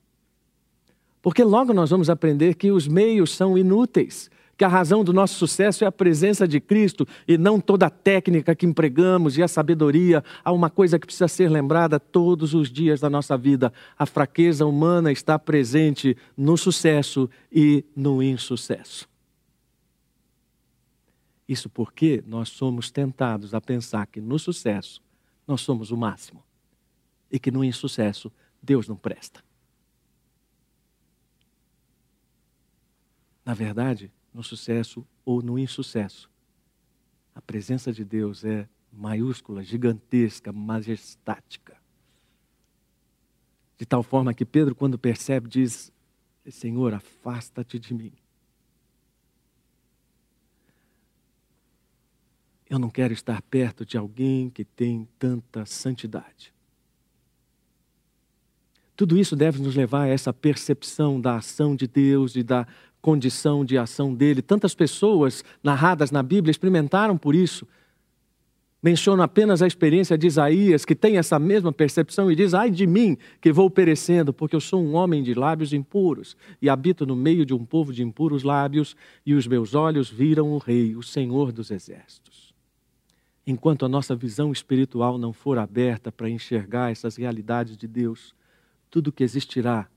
Porque 1.23 1.43
logo 1.43 1.73
nós 1.73 1.89
vamos 1.89 2.11
aprender 2.11 2.55
que 2.55 2.71
os 2.71 2.87
meios 2.87 3.31
são 3.31 3.57
inúteis 3.57 4.31
que 4.57 4.65
a 4.65 4.69
razão 4.69 5.03
do 5.03 5.13
nosso 5.13 5.35
sucesso 5.35 5.85
é 5.85 5.87
a 5.87 5.93
presença 5.93 6.47
de 6.47 6.61
Cristo 6.61 7.07
e 7.27 7.37
não 7.37 7.61
toda 7.61 7.87
a 7.87 7.91
técnica 7.91 8.55
que 8.55 8.67
empregamos 8.67 9.37
e 9.37 9.43
a 9.43 9.49
sabedoria. 9.49 10.23
Há 10.45 10.53
uma 10.53 10.71
coisa 10.71 10.99
que 10.99 11.07
precisa 11.07 11.29
ser 11.29 11.49
lembrada 11.49 11.99
todos 11.99 12.55
os 12.55 12.71
dias 12.71 13.01
da 13.01 13.11
nossa 13.11 13.37
vida: 13.37 13.73
a 13.99 14.07
fraqueza 14.07 14.67
humana 14.67 15.11
está 15.11 15.39
presente 15.39 16.17
no 16.37 16.57
sucesso 16.57 17.29
e 17.53 17.85
no 17.97 18.23
insucesso. 18.23 19.09
Isso 21.49 21.69
porque 21.69 22.23
nós 22.27 22.49
somos 22.49 22.91
tentados 22.91 23.55
a 23.55 23.61
pensar 23.61 24.07
que 24.07 24.21
no 24.21 24.39
sucesso 24.39 25.03
nós 25.47 25.61
somos 25.61 25.91
o 25.91 25.97
máximo 25.97 26.43
e 27.31 27.39
que 27.39 27.51
no 27.51 27.63
insucesso 27.63 28.33
Deus 28.63 28.89
não 28.89 28.97
presta. 28.97 29.43
Na 33.45 33.53
verdade, 33.53 34.11
no 34.35 34.43
sucesso 34.43 35.07
ou 35.25 35.41
no 35.41 35.57
insucesso. 35.57 36.29
A 37.33 37.41
presença 37.41 37.93
de 37.93 38.05
Deus 38.05 38.45
é 38.45 38.69
maiúscula, 38.93 39.63
gigantesca, 39.63 40.53
majestática. 40.53 41.77
De 43.79 43.87
tal 43.87 44.03
forma 44.03 44.35
que 44.35 44.45
Pedro, 44.45 44.75
quando 44.75 44.99
percebe, 44.99 45.49
diz: 45.49 45.93
Senhor, 46.51 46.93
afasta-te 46.93 47.79
de 47.79 47.95
mim. 47.95 48.13
Eu 52.69 52.79
não 52.79 52.91
quero 52.91 53.13
estar 53.13 53.41
perto 53.43 53.85
de 53.85 53.97
alguém 53.97 54.51
que 54.51 54.65
tem 54.65 55.09
tanta 55.19 55.65
santidade. 55.65 56.53
Tudo 58.97 59.19
isso 59.19 59.35
deve 59.35 59.61
nos 59.61 59.75
levar 59.75 60.03
a 60.03 60.09
essa 60.09 60.33
percepção 60.33 61.21
da 61.21 61.37
ação 61.37 61.75
de 61.75 61.87
Deus 61.87 62.37
e 62.37 62.43
da 62.43 62.67
condição 63.05 63.67
de 63.67 63.77
ação 63.77 64.15
dele. 64.15 64.41
Tantas 64.41 64.75
pessoas 64.75 65.45
narradas 65.63 66.11
na 66.11 66.23
Bíblia 66.23 66.51
experimentaram 66.51 67.19
por 67.19 67.35
isso. 67.35 67.69
Menciono 68.83 69.23
apenas 69.23 69.61
a 69.61 69.67
experiência 69.67 70.17
de 70.17 70.27
Isaías, 70.27 70.87
que 70.87 70.95
tem 70.95 71.19
essa 71.19 71.39
mesma 71.39 71.71
percepção 71.71 72.33
e 72.33 72.35
diz: 72.35 72.55
Ai 72.55 72.71
de 72.71 72.87
mim, 72.87 73.19
que 73.43 73.53
vou 73.53 73.69
perecendo, 73.69 74.33
porque 74.33 74.57
eu 74.57 74.61
sou 74.61 74.83
um 74.83 74.95
homem 74.95 75.23
de 75.23 75.35
lábios 75.35 75.75
impuros 75.75 76.35
e 76.63 76.71
habito 76.71 77.05
no 77.05 77.15
meio 77.15 77.45
de 77.45 77.53
um 77.53 77.63
povo 77.63 77.93
de 77.93 78.03
impuros 78.03 78.43
lábios, 78.43 78.97
e 79.27 79.35
os 79.35 79.47
meus 79.47 79.75
olhos 79.75 80.09
viram 80.09 80.51
o 80.55 80.57
Rei, 80.57 80.97
o 80.97 81.03
Senhor 81.03 81.53
dos 81.53 81.71
Exércitos. 81.71 82.55
Enquanto 83.47 83.85
a 83.85 83.89
nossa 83.89 84.17
visão 84.17 84.51
espiritual 84.51 85.19
não 85.19 85.35
for 85.35 85.59
aberta 85.59 86.11
para 86.11 86.31
enxergar 86.31 86.91
essas 86.91 87.17
realidades 87.17 87.77
de 87.77 87.87
Deus, 87.87 88.35
tudo 88.91 89.13
que 89.13 89.23
existirá 89.23 89.91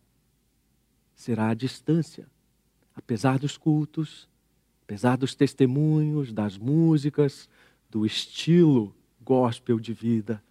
será 1.15 1.47
à 1.47 1.53
distância 1.53 2.27
apesar 2.97 3.37
dos 3.37 3.57
cultos, 3.57 4.27
apesar 4.83 5.17
dos 5.17 5.35
testemunhos, 5.35 6.33
das 6.33 6.57
músicas, 6.57 7.47
do 7.89 8.05
estilo 8.05 8.93
gospel 9.23 9.79
de 9.79 9.93
vida, 9.93 10.41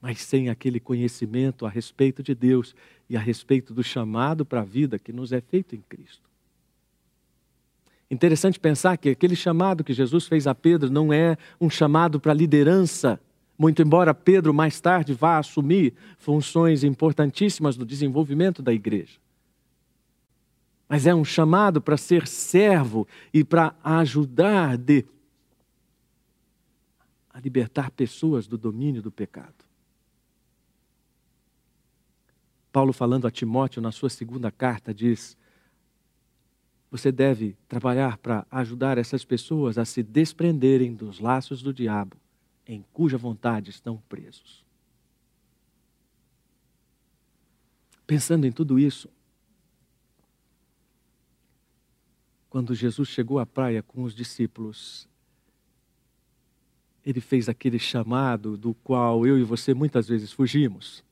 mas 0.00 0.20
sem 0.20 0.48
aquele 0.48 0.78
conhecimento 0.78 1.66
a 1.66 1.70
respeito 1.70 2.22
de 2.22 2.34
Deus 2.34 2.76
e 3.08 3.16
a 3.16 3.20
respeito 3.20 3.72
do 3.72 3.82
chamado 3.82 4.44
para 4.44 4.60
a 4.60 4.64
vida 4.64 4.98
que 4.98 5.12
nos 5.12 5.32
é 5.32 5.40
feito 5.40 5.74
em 5.74 5.80
Cristo. 5.80 6.30
Interessante 8.10 8.60
pensar 8.60 8.96
que 8.98 9.08
aquele 9.08 9.34
chamado 9.34 9.82
que 9.82 9.94
Jesus 9.94 10.26
fez 10.26 10.46
a 10.46 10.54
Pedro 10.54 10.90
não 10.90 11.12
é 11.12 11.36
um 11.58 11.70
chamado 11.70 12.20
para 12.20 12.34
liderança, 12.34 13.18
muito 13.58 13.80
embora 13.80 14.14
Pedro 14.14 14.52
mais 14.52 14.78
tarde 14.78 15.14
vá 15.14 15.38
assumir 15.38 15.94
funções 16.18 16.84
importantíssimas 16.84 17.76
no 17.76 17.86
desenvolvimento 17.86 18.62
da 18.62 18.72
igreja 18.72 19.23
mas 20.88 21.06
é 21.06 21.14
um 21.14 21.24
chamado 21.24 21.80
para 21.80 21.96
ser 21.96 22.26
servo 22.26 23.06
e 23.32 23.42
para 23.42 23.74
ajudar 23.82 24.76
de 24.76 25.04
a 27.30 27.40
libertar 27.40 27.90
pessoas 27.90 28.46
do 28.46 28.56
domínio 28.56 29.02
do 29.02 29.10
pecado. 29.10 29.64
Paulo 32.70 32.92
falando 32.92 33.26
a 33.26 33.30
Timóteo 33.30 33.82
na 33.82 33.90
sua 33.90 34.08
segunda 34.08 34.50
carta 34.50 34.94
diz: 34.94 35.36
você 36.94 37.10
deve 37.10 37.56
trabalhar 37.66 38.18
para 38.18 38.46
ajudar 38.50 38.98
essas 38.98 39.24
pessoas 39.24 39.78
a 39.78 39.84
se 39.84 40.00
desprenderem 40.00 40.94
dos 40.94 41.18
laços 41.18 41.60
do 41.60 41.74
diabo, 41.74 42.16
em 42.64 42.84
cuja 42.92 43.18
vontade 43.18 43.70
estão 43.70 44.00
presos. 44.08 44.64
Pensando 48.06 48.46
em 48.46 48.52
tudo 48.52 48.78
isso, 48.78 49.08
quando 52.54 52.72
Jesus 52.72 53.08
chegou 53.08 53.40
à 53.40 53.44
praia 53.44 53.82
com 53.82 54.04
os 54.04 54.14
discípulos, 54.14 55.08
ele 57.04 57.20
fez 57.20 57.48
aquele 57.48 57.80
chamado 57.80 58.56
do 58.56 58.74
qual 58.74 59.26
eu 59.26 59.36
e 59.36 59.42
você 59.42 59.74
muitas 59.74 60.06
vezes 60.06 60.30
fugimos. 60.30 61.02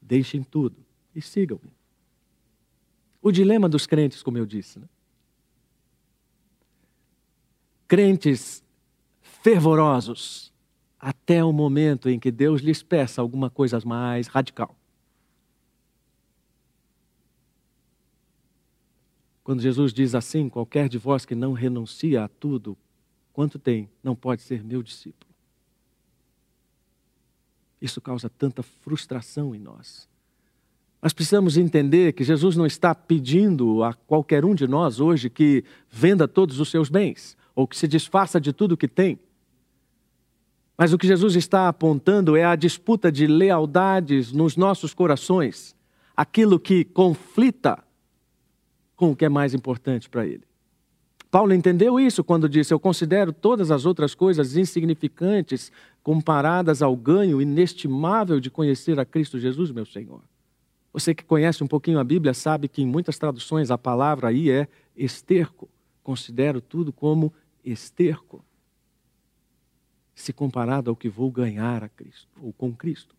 Deixem 0.00 0.42
tudo 0.42 0.82
e 1.14 1.20
sigam-me. 1.20 1.70
O 3.20 3.30
dilema 3.30 3.68
dos 3.68 3.86
crentes, 3.86 4.22
como 4.22 4.38
eu 4.38 4.46
disse. 4.46 4.78
Né? 4.78 4.88
Crentes 7.86 8.64
fervorosos 9.20 10.50
até 10.98 11.44
o 11.44 11.52
momento 11.52 12.08
em 12.08 12.18
que 12.18 12.30
Deus 12.30 12.62
lhes 12.62 12.82
peça 12.82 13.20
alguma 13.20 13.50
coisa 13.50 13.78
mais 13.84 14.26
radical. 14.26 14.74
Quando 19.44 19.60
Jesus 19.60 19.92
diz 19.92 20.14
assim: 20.14 20.48
qualquer 20.48 20.88
de 20.88 20.96
vós 20.96 21.26
que 21.26 21.34
não 21.34 21.52
renuncia 21.52 22.24
a 22.24 22.28
tudo, 22.28 22.76
quanto 23.32 23.58
tem, 23.58 23.90
não 24.02 24.16
pode 24.16 24.40
ser 24.40 24.64
meu 24.64 24.82
discípulo. 24.82 25.30
Isso 27.80 28.00
causa 28.00 28.30
tanta 28.30 28.62
frustração 28.62 29.54
em 29.54 29.58
nós. 29.58 30.08
Nós 31.02 31.12
precisamos 31.12 31.58
entender 31.58 32.14
que 32.14 32.24
Jesus 32.24 32.56
não 32.56 32.64
está 32.64 32.94
pedindo 32.94 33.84
a 33.84 33.92
qualquer 33.92 34.42
um 34.42 34.54
de 34.54 34.66
nós 34.66 35.00
hoje 35.00 35.28
que 35.28 35.62
venda 35.90 36.26
todos 36.26 36.58
os 36.58 36.70
seus 36.70 36.88
bens 36.88 37.36
ou 37.54 37.68
que 37.68 37.76
se 37.76 37.86
desfaça 37.86 38.40
de 38.40 38.54
tudo 38.54 38.74
que 38.76 38.88
tem. 38.88 39.18
Mas 40.78 40.94
o 40.94 40.98
que 40.98 41.06
Jesus 41.06 41.36
está 41.36 41.68
apontando 41.68 42.36
é 42.36 42.44
a 42.44 42.56
disputa 42.56 43.12
de 43.12 43.26
lealdades 43.26 44.32
nos 44.32 44.56
nossos 44.56 44.94
corações, 44.94 45.76
aquilo 46.16 46.58
que 46.58 46.84
conflita 46.84 47.84
com 49.04 49.10
o 49.10 49.16
que 49.16 49.26
é 49.26 49.28
mais 49.28 49.52
importante 49.52 50.08
para 50.08 50.26
ele. 50.26 50.44
Paulo 51.30 51.52
entendeu 51.52 52.00
isso 52.00 52.24
quando 52.24 52.48
disse: 52.48 52.72
Eu 52.72 52.80
considero 52.80 53.34
todas 53.34 53.70
as 53.70 53.84
outras 53.84 54.14
coisas 54.14 54.56
insignificantes 54.56 55.70
comparadas 56.02 56.80
ao 56.80 56.96
ganho 56.96 57.42
inestimável 57.42 58.40
de 58.40 58.50
conhecer 58.50 58.98
a 58.98 59.04
Cristo 59.04 59.38
Jesus, 59.38 59.70
meu 59.70 59.84
Senhor. 59.84 60.22
Você 60.90 61.14
que 61.14 61.22
conhece 61.22 61.62
um 61.62 61.66
pouquinho 61.66 61.98
a 61.98 62.04
Bíblia 62.04 62.32
sabe 62.32 62.66
que 62.66 62.80
em 62.80 62.86
muitas 62.86 63.18
traduções 63.18 63.70
a 63.70 63.76
palavra 63.76 64.28
aí 64.28 64.50
é 64.50 64.68
esterco. 64.96 65.68
Considero 66.02 66.62
tudo 66.62 66.90
como 66.90 67.30
esterco, 67.62 68.42
se 70.14 70.32
comparado 70.32 70.88
ao 70.88 70.96
que 70.96 71.10
vou 71.10 71.30
ganhar 71.30 71.84
a 71.84 71.90
Cristo 71.90 72.28
ou 72.40 72.54
com 72.54 72.72
Cristo. 72.72 73.14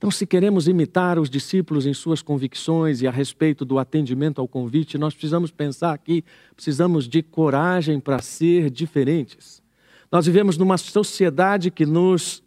Então, 0.00 0.10
se 0.10 0.26
queremos 0.26 0.66
imitar 0.66 1.18
os 1.18 1.28
discípulos 1.28 1.84
em 1.84 1.92
suas 1.92 2.22
convicções 2.22 3.02
e 3.02 3.06
a 3.06 3.10
respeito 3.10 3.66
do 3.66 3.78
atendimento 3.78 4.40
ao 4.40 4.48
convite, 4.48 4.96
nós 4.96 5.12
precisamos 5.12 5.50
pensar 5.50 5.92
aqui, 5.92 6.24
precisamos 6.56 7.06
de 7.06 7.22
coragem 7.22 8.00
para 8.00 8.18
ser 8.22 8.70
diferentes. 8.70 9.62
Nós 10.10 10.24
vivemos 10.24 10.56
numa 10.56 10.78
sociedade 10.78 11.70
que 11.70 11.84
nos 11.84 12.42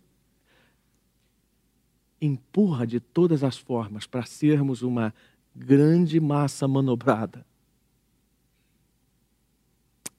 empurra 2.20 2.88
de 2.88 3.00
todas 3.00 3.44
as 3.44 3.56
formas 3.56 4.08
para 4.08 4.26
sermos 4.26 4.82
uma 4.82 5.14
grande 5.56 6.20
massa 6.20 6.68
manobrada. 6.68 7.46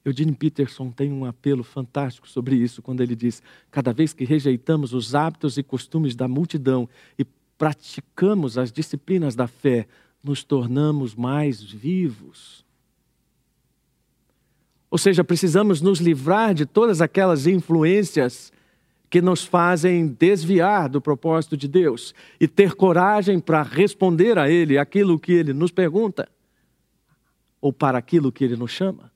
Eugene 0.05 0.33
Peterson 0.33 0.91
tem 0.91 1.11
um 1.11 1.25
apelo 1.25 1.63
fantástico 1.63 2.29
sobre 2.29 2.55
isso, 2.55 2.83
quando 2.83 3.01
ele 3.01 3.15
diz: 3.15 3.41
cada 3.71 3.91
vez 3.91 4.13
que 4.13 4.23
rejeitamos 4.23 4.93
os 4.93 5.15
hábitos 5.15 5.57
e 5.57 5.63
costumes 5.63 6.15
da 6.15 6.27
multidão 6.27 6.87
e 7.17 7.25
praticamos 7.57 8.55
as 8.57 8.71
disciplinas 8.71 9.35
da 9.35 9.47
fé, 9.47 9.87
nos 10.23 10.43
tornamos 10.43 11.15
mais 11.15 11.61
vivos. 11.61 12.63
Ou 14.91 14.97
seja, 14.97 15.23
precisamos 15.23 15.81
nos 15.81 15.99
livrar 15.99 16.53
de 16.53 16.65
todas 16.65 17.01
aquelas 17.01 17.47
influências 17.47 18.53
que 19.09 19.21
nos 19.21 19.43
fazem 19.43 20.07
desviar 20.07 20.87
do 20.87 21.01
propósito 21.01 21.57
de 21.57 21.67
Deus 21.67 22.13
e 22.39 22.47
ter 22.47 22.75
coragem 22.75 23.39
para 23.39 23.63
responder 23.63 24.37
a 24.37 24.49
Ele 24.49 24.77
aquilo 24.77 25.19
que 25.19 25.31
Ele 25.31 25.53
nos 25.53 25.71
pergunta 25.71 26.29
ou 27.59 27.73
para 27.73 27.97
aquilo 27.97 28.31
que 28.31 28.43
Ele 28.43 28.55
nos 28.55 28.71
chama. 28.71 29.14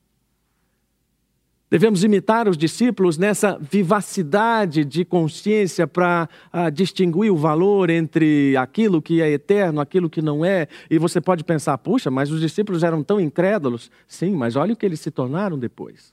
Devemos 1.70 2.04
imitar 2.04 2.48
os 2.48 2.58
discípulos 2.58 3.16
nessa 3.16 3.56
vivacidade 3.60 4.84
de 4.84 5.06
consciência 5.06 5.86
para 5.86 6.28
uh, 6.52 6.72
distinguir 6.72 7.32
o 7.32 7.38
valor 7.38 7.92
entre 7.92 8.58
aquilo 8.58 9.00
que 9.02 9.22
é 9.22 9.30
eterno, 9.30 9.80
aquilo 9.80 10.10
que 10.10 10.22
não 10.22 10.44
é. 10.44 10.68
E 10.90 10.98
você 10.98 11.22
pode 11.22 11.44
pensar, 11.44 11.78
puxa, 11.78 12.10
mas 12.10 12.32
os 12.32 12.42
discípulos 12.42 12.82
eram 12.82 13.04
tão 13.04 13.22
incrédulos. 13.22 13.92
Sim, 14.08 14.36
mas 14.36 14.56
olha 14.56 14.74
o 14.74 14.76
que 14.76 14.86
eles 14.86 15.00
se 15.00 15.12
tornaram 15.12 15.60
depois. 15.60 16.12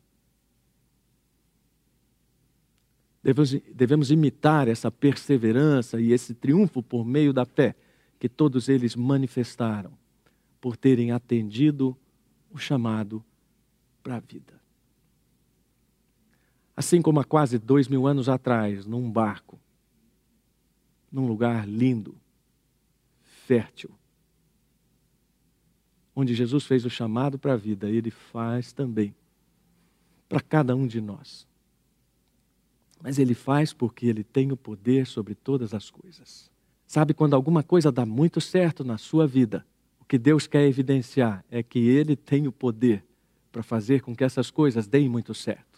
Devemos, 3.23 3.57
devemos 3.75 4.11
imitar 4.11 4.69
essa 4.69 4.91
perseverança 4.91 5.99
e 5.99 6.13
esse 6.13 6.35
triunfo 6.35 6.83
por 6.83 7.05
meio 7.05 7.33
da 7.33 7.47
fé 7.47 7.75
que 8.21 8.29
todos 8.29 8.69
eles 8.69 8.95
manifestaram, 8.95 9.93
por 10.61 10.77
terem 10.77 11.13
atendido 11.13 11.97
o 12.53 12.59
chamado 12.59 13.25
para 14.03 14.17
a 14.17 14.21
vida. 14.21 14.56
Assim 16.77 17.01
como 17.01 17.19
há 17.19 17.25
quase 17.25 17.59
dois 17.59 17.89
mil 17.89 18.07
anos 18.07 18.29
atrás, 18.29 18.85
num 18.85 19.11
barco, 19.11 19.59
num 21.11 21.27
lugar 21.27 21.67
lindo, 21.67 22.15
fértil, 23.47 23.91
onde 26.15 26.35
Jesus 26.35 26.67
fez 26.67 26.85
o 26.85 26.91
chamado 26.91 27.39
para 27.39 27.55
a 27.55 27.57
vida, 27.57 27.89
ele 27.89 28.11
faz 28.11 28.73
também 28.73 29.15
para 30.29 30.41
cada 30.41 30.77
um 30.77 30.87
de 30.87 31.01
nós. 31.01 31.47
Mas 33.03 33.19
ele 33.19 33.35
faz 33.35 33.73
porque 33.73 34.07
ele 34.07 34.25
tem 34.25 34.53
o 34.53 34.57
poder 34.57 35.07
sobre 35.07 35.35
todas 35.35 35.73
as 35.73 35.91
coisas. 35.91 36.51
Sabe 36.87 37.15
quando 37.15 37.35
alguma 37.35 37.63
coisa 37.63 37.91
dá 37.91 38.05
muito 38.05 38.41
certo 38.41 38.85
na 38.85 38.99
sua 38.99 39.27
vida, 39.27 39.67
o 40.01 40.05
que 40.05 40.19
Deus 40.19 40.47
quer 40.47 40.67
evidenciar 40.67 41.45
é 41.51 41.63
que 41.63 41.79
ele 41.79 42.17
tem 42.17 42.47
o 42.47 42.53
poder 42.53 43.05
para 43.51 43.63
fazer 43.63 44.03
com 44.03 44.15
que 44.15 44.25
essas 44.25 44.51
coisas 44.51 44.87
deem 44.87 45.09
muito 45.09 45.35
certo. 45.35 45.76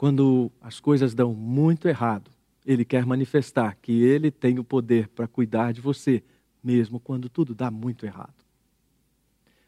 Quando 0.00 0.50
as 0.62 0.80
coisas 0.80 1.14
dão 1.14 1.34
muito 1.34 1.86
errado, 1.86 2.30
ele 2.64 2.86
quer 2.86 3.04
manifestar 3.04 3.76
que 3.82 3.92
ele 4.02 4.30
tem 4.30 4.58
o 4.58 4.64
poder 4.64 5.08
para 5.08 5.28
cuidar 5.28 5.74
de 5.74 5.82
você, 5.82 6.24
mesmo 6.64 6.98
quando 6.98 7.28
tudo 7.28 7.54
dá 7.54 7.70
muito 7.70 8.06
errado. 8.06 8.32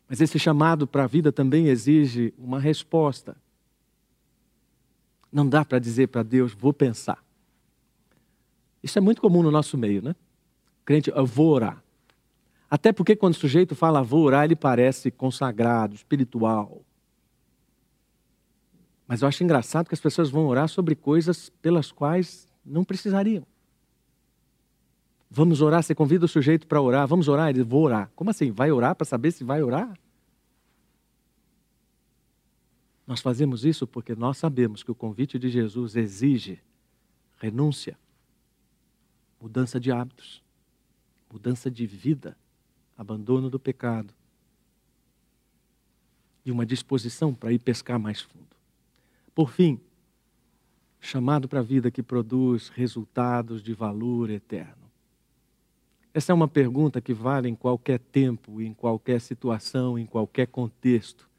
Mas 0.08 0.22
esse 0.22 0.38
chamado 0.38 0.86
para 0.86 1.04
a 1.04 1.06
vida 1.06 1.30
também 1.30 1.66
exige 1.66 2.32
uma 2.38 2.58
resposta 2.58 3.36
não 5.30 5.46
dá 5.46 5.66
para 5.66 5.78
dizer 5.78 6.06
para 6.06 6.22
Deus, 6.22 6.54
vou 6.54 6.72
pensar. 6.72 7.22
Isso 8.82 8.96
é 8.96 9.02
muito 9.02 9.20
comum 9.20 9.42
no 9.42 9.50
nosso 9.50 9.76
meio, 9.76 10.00
né? 10.00 10.16
Crente, 10.82 11.10
eu 11.10 11.26
vou 11.26 11.50
orar. 11.50 11.84
Até 12.70 12.90
porque 12.90 13.14
quando 13.14 13.34
o 13.34 13.38
sujeito 13.38 13.74
fala 13.74 14.02
vou 14.02 14.22
orar, 14.22 14.46
ele 14.46 14.56
parece 14.56 15.10
consagrado, 15.10 15.94
espiritual. 15.94 16.80
Mas 19.12 19.20
eu 19.20 19.28
acho 19.28 19.44
engraçado 19.44 19.88
que 19.88 19.94
as 19.94 20.00
pessoas 20.00 20.30
vão 20.30 20.46
orar 20.46 20.66
sobre 20.68 20.96
coisas 20.96 21.50
pelas 21.60 21.92
quais 21.92 22.48
não 22.64 22.82
precisariam. 22.82 23.46
Vamos 25.30 25.60
orar, 25.60 25.82
você 25.82 25.94
convida 25.94 26.24
o 26.24 26.28
sujeito 26.28 26.66
para 26.66 26.80
orar, 26.80 27.06
vamos 27.06 27.28
orar, 27.28 27.50
ele 27.50 27.62
vou 27.62 27.82
orar. 27.82 28.10
Como 28.16 28.30
assim? 28.30 28.50
Vai 28.50 28.72
orar 28.72 28.94
para 28.94 29.04
saber 29.04 29.30
se 29.30 29.44
vai 29.44 29.62
orar? 29.62 30.00
Nós 33.06 33.20
fazemos 33.20 33.66
isso 33.66 33.86
porque 33.86 34.14
nós 34.14 34.38
sabemos 34.38 34.82
que 34.82 34.90
o 34.90 34.94
convite 34.94 35.38
de 35.38 35.50
Jesus 35.50 35.94
exige 35.94 36.58
renúncia, 37.38 37.98
mudança 39.38 39.78
de 39.78 39.92
hábitos, 39.92 40.42
mudança 41.30 41.70
de 41.70 41.84
vida, 41.86 42.34
abandono 42.96 43.50
do 43.50 43.60
pecado 43.60 44.14
e 46.46 46.50
uma 46.50 46.64
disposição 46.64 47.34
para 47.34 47.52
ir 47.52 47.58
pescar 47.58 47.98
mais 47.98 48.22
fundo. 48.22 48.51
Por 49.34 49.50
fim, 49.50 49.80
chamado 51.00 51.48
para 51.48 51.60
a 51.60 51.64
vida 51.64 51.90
que 51.90 52.02
produz 52.02 52.68
resultados 52.68 53.62
de 53.62 53.74
valor 53.74 54.30
eterno. 54.30 54.90
Essa 56.14 56.32
é 56.32 56.34
uma 56.34 56.48
pergunta 56.48 57.00
que 57.00 57.14
vale 57.14 57.48
em 57.48 57.54
qualquer 57.54 57.98
tempo, 57.98 58.60
em 58.60 58.74
qualquer 58.74 59.20
situação, 59.20 59.98
em 59.98 60.04
qualquer 60.06 60.46
contexto 60.46 61.30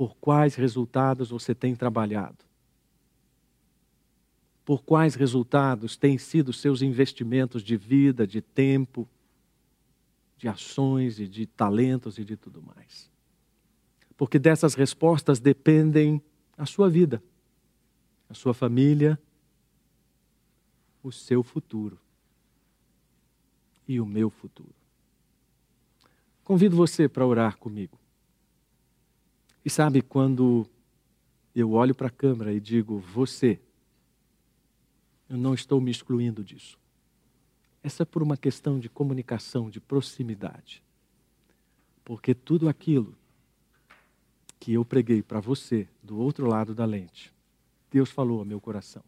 por 0.00 0.16
quais 0.16 0.54
resultados 0.54 1.28
você 1.28 1.54
tem 1.54 1.76
trabalhado? 1.76 2.38
Por 4.64 4.82
quais 4.82 5.14
resultados 5.14 5.94
têm 5.94 6.16
sido 6.16 6.54
seus 6.54 6.80
investimentos 6.80 7.62
de 7.62 7.76
vida, 7.76 8.26
de 8.26 8.40
tempo, 8.40 9.06
de 10.38 10.48
ações 10.48 11.20
e 11.20 11.28
de 11.28 11.44
talentos 11.44 12.16
e 12.16 12.24
de 12.24 12.34
tudo 12.34 12.62
mais? 12.62 13.10
Porque 14.16 14.38
dessas 14.38 14.72
respostas 14.72 15.38
dependem 15.38 16.22
a 16.60 16.66
sua 16.66 16.90
vida, 16.90 17.22
a 18.28 18.34
sua 18.34 18.52
família, 18.52 19.18
o 21.02 21.10
seu 21.10 21.42
futuro 21.42 21.98
e 23.88 23.98
o 23.98 24.04
meu 24.04 24.28
futuro. 24.28 24.74
Convido 26.44 26.76
você 26.76 27.08
para 27.08 27.26
orar 27.26 27.56
comigo. 27.56 27.98
E 29.64 29.70
sabe 29.70 30.02
quando 30.02 30.68
eu 31.54 31.72
olho 31.72 31.94
para 31.94 32.08
a 32.08 32.10
câmera 32.10 32.52
e 32.52 32.60
digo 32.60 32.98
você, 32.98 33.58
eu 35.30 35.38
não 35.38 35.54
estou 35.54 35.80
me 35.80 35.90
excluindo 35.90 36.44
disso. 36.44 36.78
Essa 37.82 38.02
é 38.02 38.06
por 38.06 38.22
uma 38.22 38.36
questão 38.36 38.78
de 38.78 38.90
comunicação, 38.90 39.70
de 39.70 39.80
proximidade. 39.80 40.82
Porque 42.04 42.34
tudo 42.34 42.68
aquilo 42.68 43.16
que 44.60 44.74
eu 44.74 44.84
preguei 44.84 45.22
para 45.22 45.40
você 45.40 45.88
do 46.02 46.18
outro 46.18 46.46
lado 46.46 46.74
da 46.74 46.84
lente, 46.84 47.32
Deus 47.90 48.10
falou 48.10 48.40
ao 48.40 48.44
meu 48.44 48.60
coração. 48.60 49.02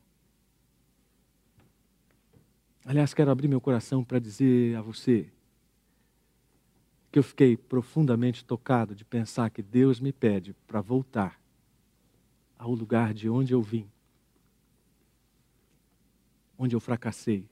Aliás, 2.84 3.14
quero 3.14 3.30
abrir 3.30 3.46
meu 3.46 3.60
coração 3.60 4.02
para 4.02 4.18
dizer 4.18 4.76
a 4.76 4.82
você 4.82 5.30
que 7.12 7.18
eu 7.18 7.22
fiquei 7.22 7.56
profundamente 7.56 8.44
tocado 8.44 8.94
de 8.94 9.04
pensar 9.04 9.50
que 9.50 9.62
Deus 9.62 10.00
me 10.00 10.12
pede 10.12 10.54
para 10.66 10.80
voltar 10.80 11.38
ao 12.58 12.72
lugar 12.72 13.12
de 13.12 13.28
onde 13.28 13.52
eu 13.52 13.60
vim, 13.60 13.86
onde 16.58 16.74
eu 16.74 16.80
fracassei, 16.80 17.46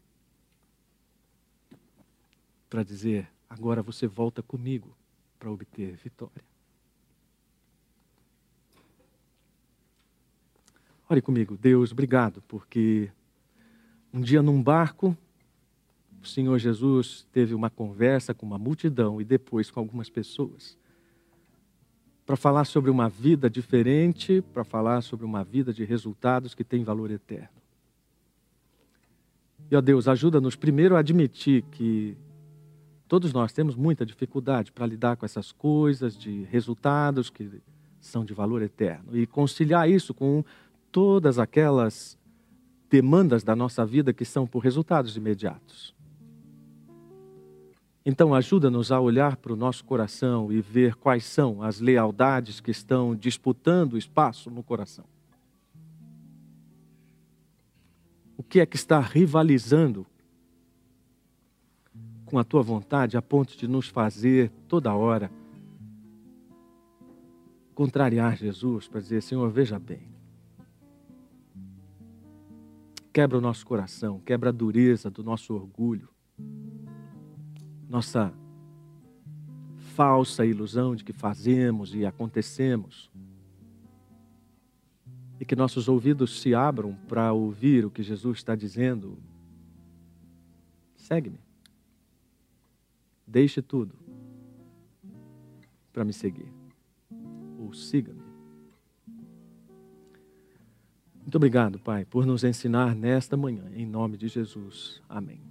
para 2.71 2.83
dizer: 2.83 3.31
agora 3.49 3.83
você 3.83 4.07
volta 4.07 4.43
comigo 4.43 4.97
para 5.39 5.51
obter 5.51 5.95
vitória. 5.97 6.50
Ore 11.11 11.21
comigo, 11.21 11.59
Deus, 11.61 11.91
obrigado, 11.91 12.41
porque 12.47 13.11
um 14.15 14.21
dia 14.21 14.41
num 14.41 14.63
barco, 14.63 15.17
o 16.23 16.25
Senhor 16.25 16.57
Jesus 16.57 17.27
teve 17.33 17.53
uma 17.53 17.69
conversa 17.69 18.33
com 18.33 18.47
uma 18.47 18.57
multidão 18.57 19.21
e 19.21 19.25
depois 19.25 19.73
com 19.73 19.81
algumas 19.81 20.09
pessoas 20.09 20.79
para 22.25 22.37
falar 22.37 22.65
sobre 22.65 22.93
uma 22.93 23.09
vida 23.09 23.51
diferente, 23.51 24.41
para 24.55 24.63
falar 24.63 25.01
sobre 25.01 25.27
uma 25.27 25.43
vida 25.43 25.73
de 25.73 25.85
resultados 25.85 26.55
que 26.55 26.63
tem 26.63 26.85
valor 26.85 27.11
eterno. 27.11 27.61
E, 29.69 29.75
ó 29.75 29.81
Deus, 29.81 30.07
ajuda-nos 30.07 30.55
primeiro 30.55 30.95
a 30.95 31.01
admitir 31.01 31.63
que 31.73 32.17
todos 33.09 33.33
nós 33.33 33.53
temos 33.53 33.75
muita 33.75 34.07
dificuldade 34.07 34.71
para 34.71 34.87
lidar 34.87 35.17
com 35.17 35.27
essas 35.27 35.51
coisas 35.51 36.17
de 36.17 36.45
resultados 36.45 37.29
que 37.31 37.51
são 38.01 38.25
de 38.25 38.33
valor 38.33 38.63
eterno 38.63 39.19
e 39.19 39.27
conciliar 39.27 39.91
isso 39.91 40.15
com 40.15 40.45
todas 40.91 41.39
aquelas 41.39 42.19
demandas 42.89 43.43
da 43.43 43.55
nossa 43.55 43.87
vida 43.87 44.13
que 44.13 44.25
são 44.25 44.47
por 44.47 44.61
resultados 44.61 45.17
imediatos. 45.17 45.95
Então, 48.05 48.35
ajuda-nos 48.35 48.91
a 48.91 48.99
olhar 48.99 49.37
para 49.37 49.53
o 49.53 49.57
nosso 49.57 49.85
coração 49.85 50.51
e 50.51 50.61
ver 50.61 50.95
quais 50.97 51.25
são 51.25 51.63
as 51.63 51.81
lealdades 51.81 52.61
que 52.61 52.71
estão 52.71 53.15
disputando 53.15 53.97
espaço 53.97 54.51
no 54.51 54.63
coração. 54.63 55.05
O 58.37 58.43
que 58.43 58.59
é 58.59 58.67
que 58.67 58.77
está 58.77 58.99
rivalizando 58.99 60.07
com 62.25 62.39
a 62.39 62.45
tua 62.45 62.63
vontade 62.63 63.17
a 63.17 63.23
ponto 63.23 63.57
de 63.57 63.69
nos 63.69 63.89
fazer 63.89 64.51
toda 64.67 64.95
hora 64.95 65.31
contrariar 67.75 68.37
Jesus 68.37 68.89
para 68.89 69.01
dizer: 69.01 69.23
Senhor, 69.23 69.51
veja 69.51 69.79
bem. 69.79 70.20
Quebra 73.13 73.39
o 73.39 73.41
nosso 73.41 73.67
coração, 73.67 74.21
quebra 74.21 74.51
a 74.51 74.53
dureza 74.53 75.11
do 75.11 75.23
nosso 75.25 75.55
orgulho 75.55 76.09
nossa 77.91 78.33
falsa 79.97 80.47
ilusão 80.47 80.95
de 80.95 81.03
que 81.03 81.13
fazemos 81.13 81.93
e 81.93 82.07
acontecemos. 82.07 83.11
E 85.41 85.45
que 85.45 85.57
nossos 85.57 85.89
ouvidos 85.89 86.41
se 86.41 86.55
abram 86.55 86.95
para 87.09 87.33
ouvir 87.33 87.85
o 87.85 87.91
que 87.91 88.03
Jesus 88.03 88.39
está 88.39 88.55
dizendo. 88.55 89.19
Segue-me. 90.95 91.41
Deixe 93.27 93.61
tudo 93.61 93.99
para 95.93 96.05
me 96.05 96.13
seguir. 96.13 96.53
Ou 97.59 97.73
siga-me. 97.73 98.20
Muito 101.31 101.37
obrigado, 101.37 101.79
Pai, 101.79 102.05
por 102.05 102.27
nos 102.27 102.43
ensinar 102.43 102.93
nesta 102.93 103.37
manhã. 103.37 103.63
Em 103.77 103.87
nome 103.87 104.17
de 104.17 104.27
Jesus. 104.27 105.01
Amém. 105.09 105.50